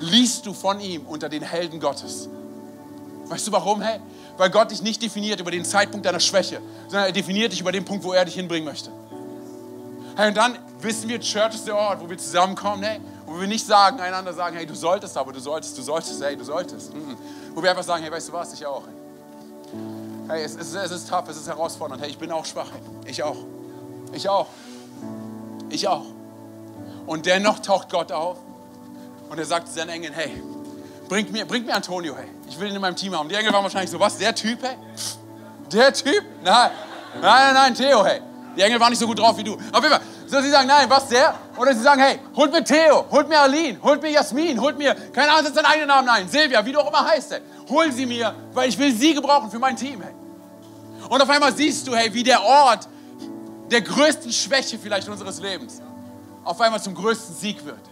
[0.00, 2.28] liest du von ihm unter den Helden Gottes.
[3.26, 3.80] Weißt du warum?
[3.80, 4.00] Hey,
[4.40, 7.72] weil Gott dich nicht definiert über den Zeitpunkt deiner Schwäche, sondern er definiert dich über
[7.72, 8.90] den Punkt, wo er dich hinbringen möchte.
[10.16, 13.46] Hey, und dann wissen wir, Church ist der Ort, wo wir zusammenkommen, hey, wo wir
[13.46, 16.94] nicht sagen, einander sagen, hey, du solltest, aber du solltest, du solltest, hey, du solltest.
[16.94, 17.18] Mhm.
[17.54, 18.84] Wo wir einfach sagen, hey, weißt du was, ich auch.
[20.26, 22.00] Hey, es, es, es ist tough, es ist herausfordernd.
[22.00, 22.70] Hey, ich bin auch schwach.
[23.04, 23.36] Ich auch.
[24.14, 24.46] Ich auch.
[25.68, 26.06] Ich auch.
[27.04, 28.38] Und dennoch taucht Gott auf
[29.28, 30.42] und er sagt zu seinen Engeln, hey,
[31.10, 32.39] bringt mir, bringt mir Antonio, hey.
[32.50, 33.28] Ich will ihn in meinem Team haben.
[33.28, 34.76] Die Engel waren wahrscheinlich so, was, der Typ, hey?
[35.72, 36.24] Der Typ?
[36.42, 36.70] Nein.
[37.14, 38.20] Nein, nein, nein, Theo, hey.
[38.56, 39.54] Die Engel waren nicht so gut drauf wie du.
[39.54, 40.00] Auf jeden Fall.
[40.26, 41.32] So, sie sagen, nein, was, der?
[41.56, 44.94] Oder sie sagen, hey, holt mir Theo, holt mir Aline, holt mir Jasmin, holt mir,
[45.12, 47.40] keine Ahnung, setzt deinen eigenen Namen ein, Silvia, wie du auch immer heißt, hey.
[47.68, 50.12] Hol sie mir, weil ich will sie gebrauchen für mein Team, hey.
[51.08, 52.88] Und auf einmal siehst du, hey, wie der Ort
[53.70, 55.80] der größten Schwäche vielleicht unseres Lebens
[56.42, 57.89] auf einmal zum größten Sieg wird.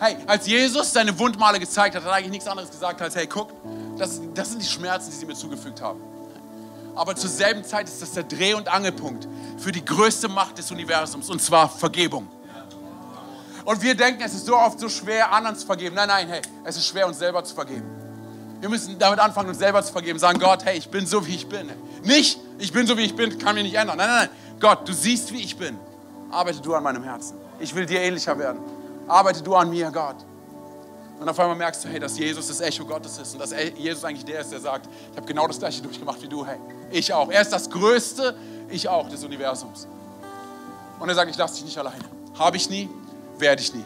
[0.00, 3.26] Hey, als Jesus seine Wundmale gezeigt hat, hat er eigentlich nichts anderes gesagt als, hey,
[3.26, 3.52] guck,
[3.98, 6.00] das, das sind die Schmerzen, die sie mir zugefügt haben.
[6.94, 9.28] Aber zur selben Zeit ist das der Dreh- und Angelpunkt
[9.58, 12.26] für die größte Macht des Universums, und zwar Vergebung.
[13.66, 15.94] Und wir denken, es ist so oft so schwer, anderen zu vergeben.
[15.94, 17.84] Nein, nein, hey, es ist schwer, uns selber zu vergeben.
[18.58, 20.18] Wir müssen damit anfangen, uns selber zu vergeben.
[20.18, 21.70] Sagen, Gott, hey, ich bin so, wie ich bin.
[22.04, 23.98] Nicht, ich bin so, wie ich bin, kann mich nicht ändern.
[23.98, 24.60] Nein, nein, nein.
[24.60, 25.78] Gott, du siehst, wie ich bin.
[26.30, 27.36] Arbeite du an meinem Herzen.
[27.58, 28.79] Ich will dir ähnlicher werden
[29.10, 30.16] arbeite du an mir, Gott.
[31.20, 34.04] Und auf einmal merkst du, hey, dass Jesus das Echo Gottes ist und dass Jesus
[34.04, 36.56] eigentlich der ist, der sagt, ich habe genau das gleiche durchgemacht wie du, hey,
[36.90, 37.30] ich auch.
[37.30, 38.34] Er ist das Größte,
[38.70, 39.86] ich auch des Universums.
[40.98, 42.04] Und er sagt, ich lasse dich nicht alleine.
[42.38, 42.88] Habe ich nie,
[43.38, 43.84] werde ich nie.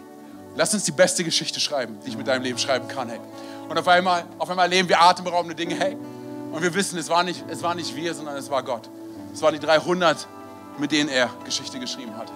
[0.54, 3.18] Lass uns die beste Geschichte schreiben, die ich mit deinem Leben schreiben kann, hey.
[3.68, 5.96] Und auf einmal, auf einmal erleben wir atemberaubende Dinge, hey.
[6.52, 8.88] Und wir wissen, es war, nicht, es war nicht wir, sondern es war Gott.
[9.32, 10.28] Es waren die 300,
[10.78, 12.30] mit denen er Geschichte geschrieben hat.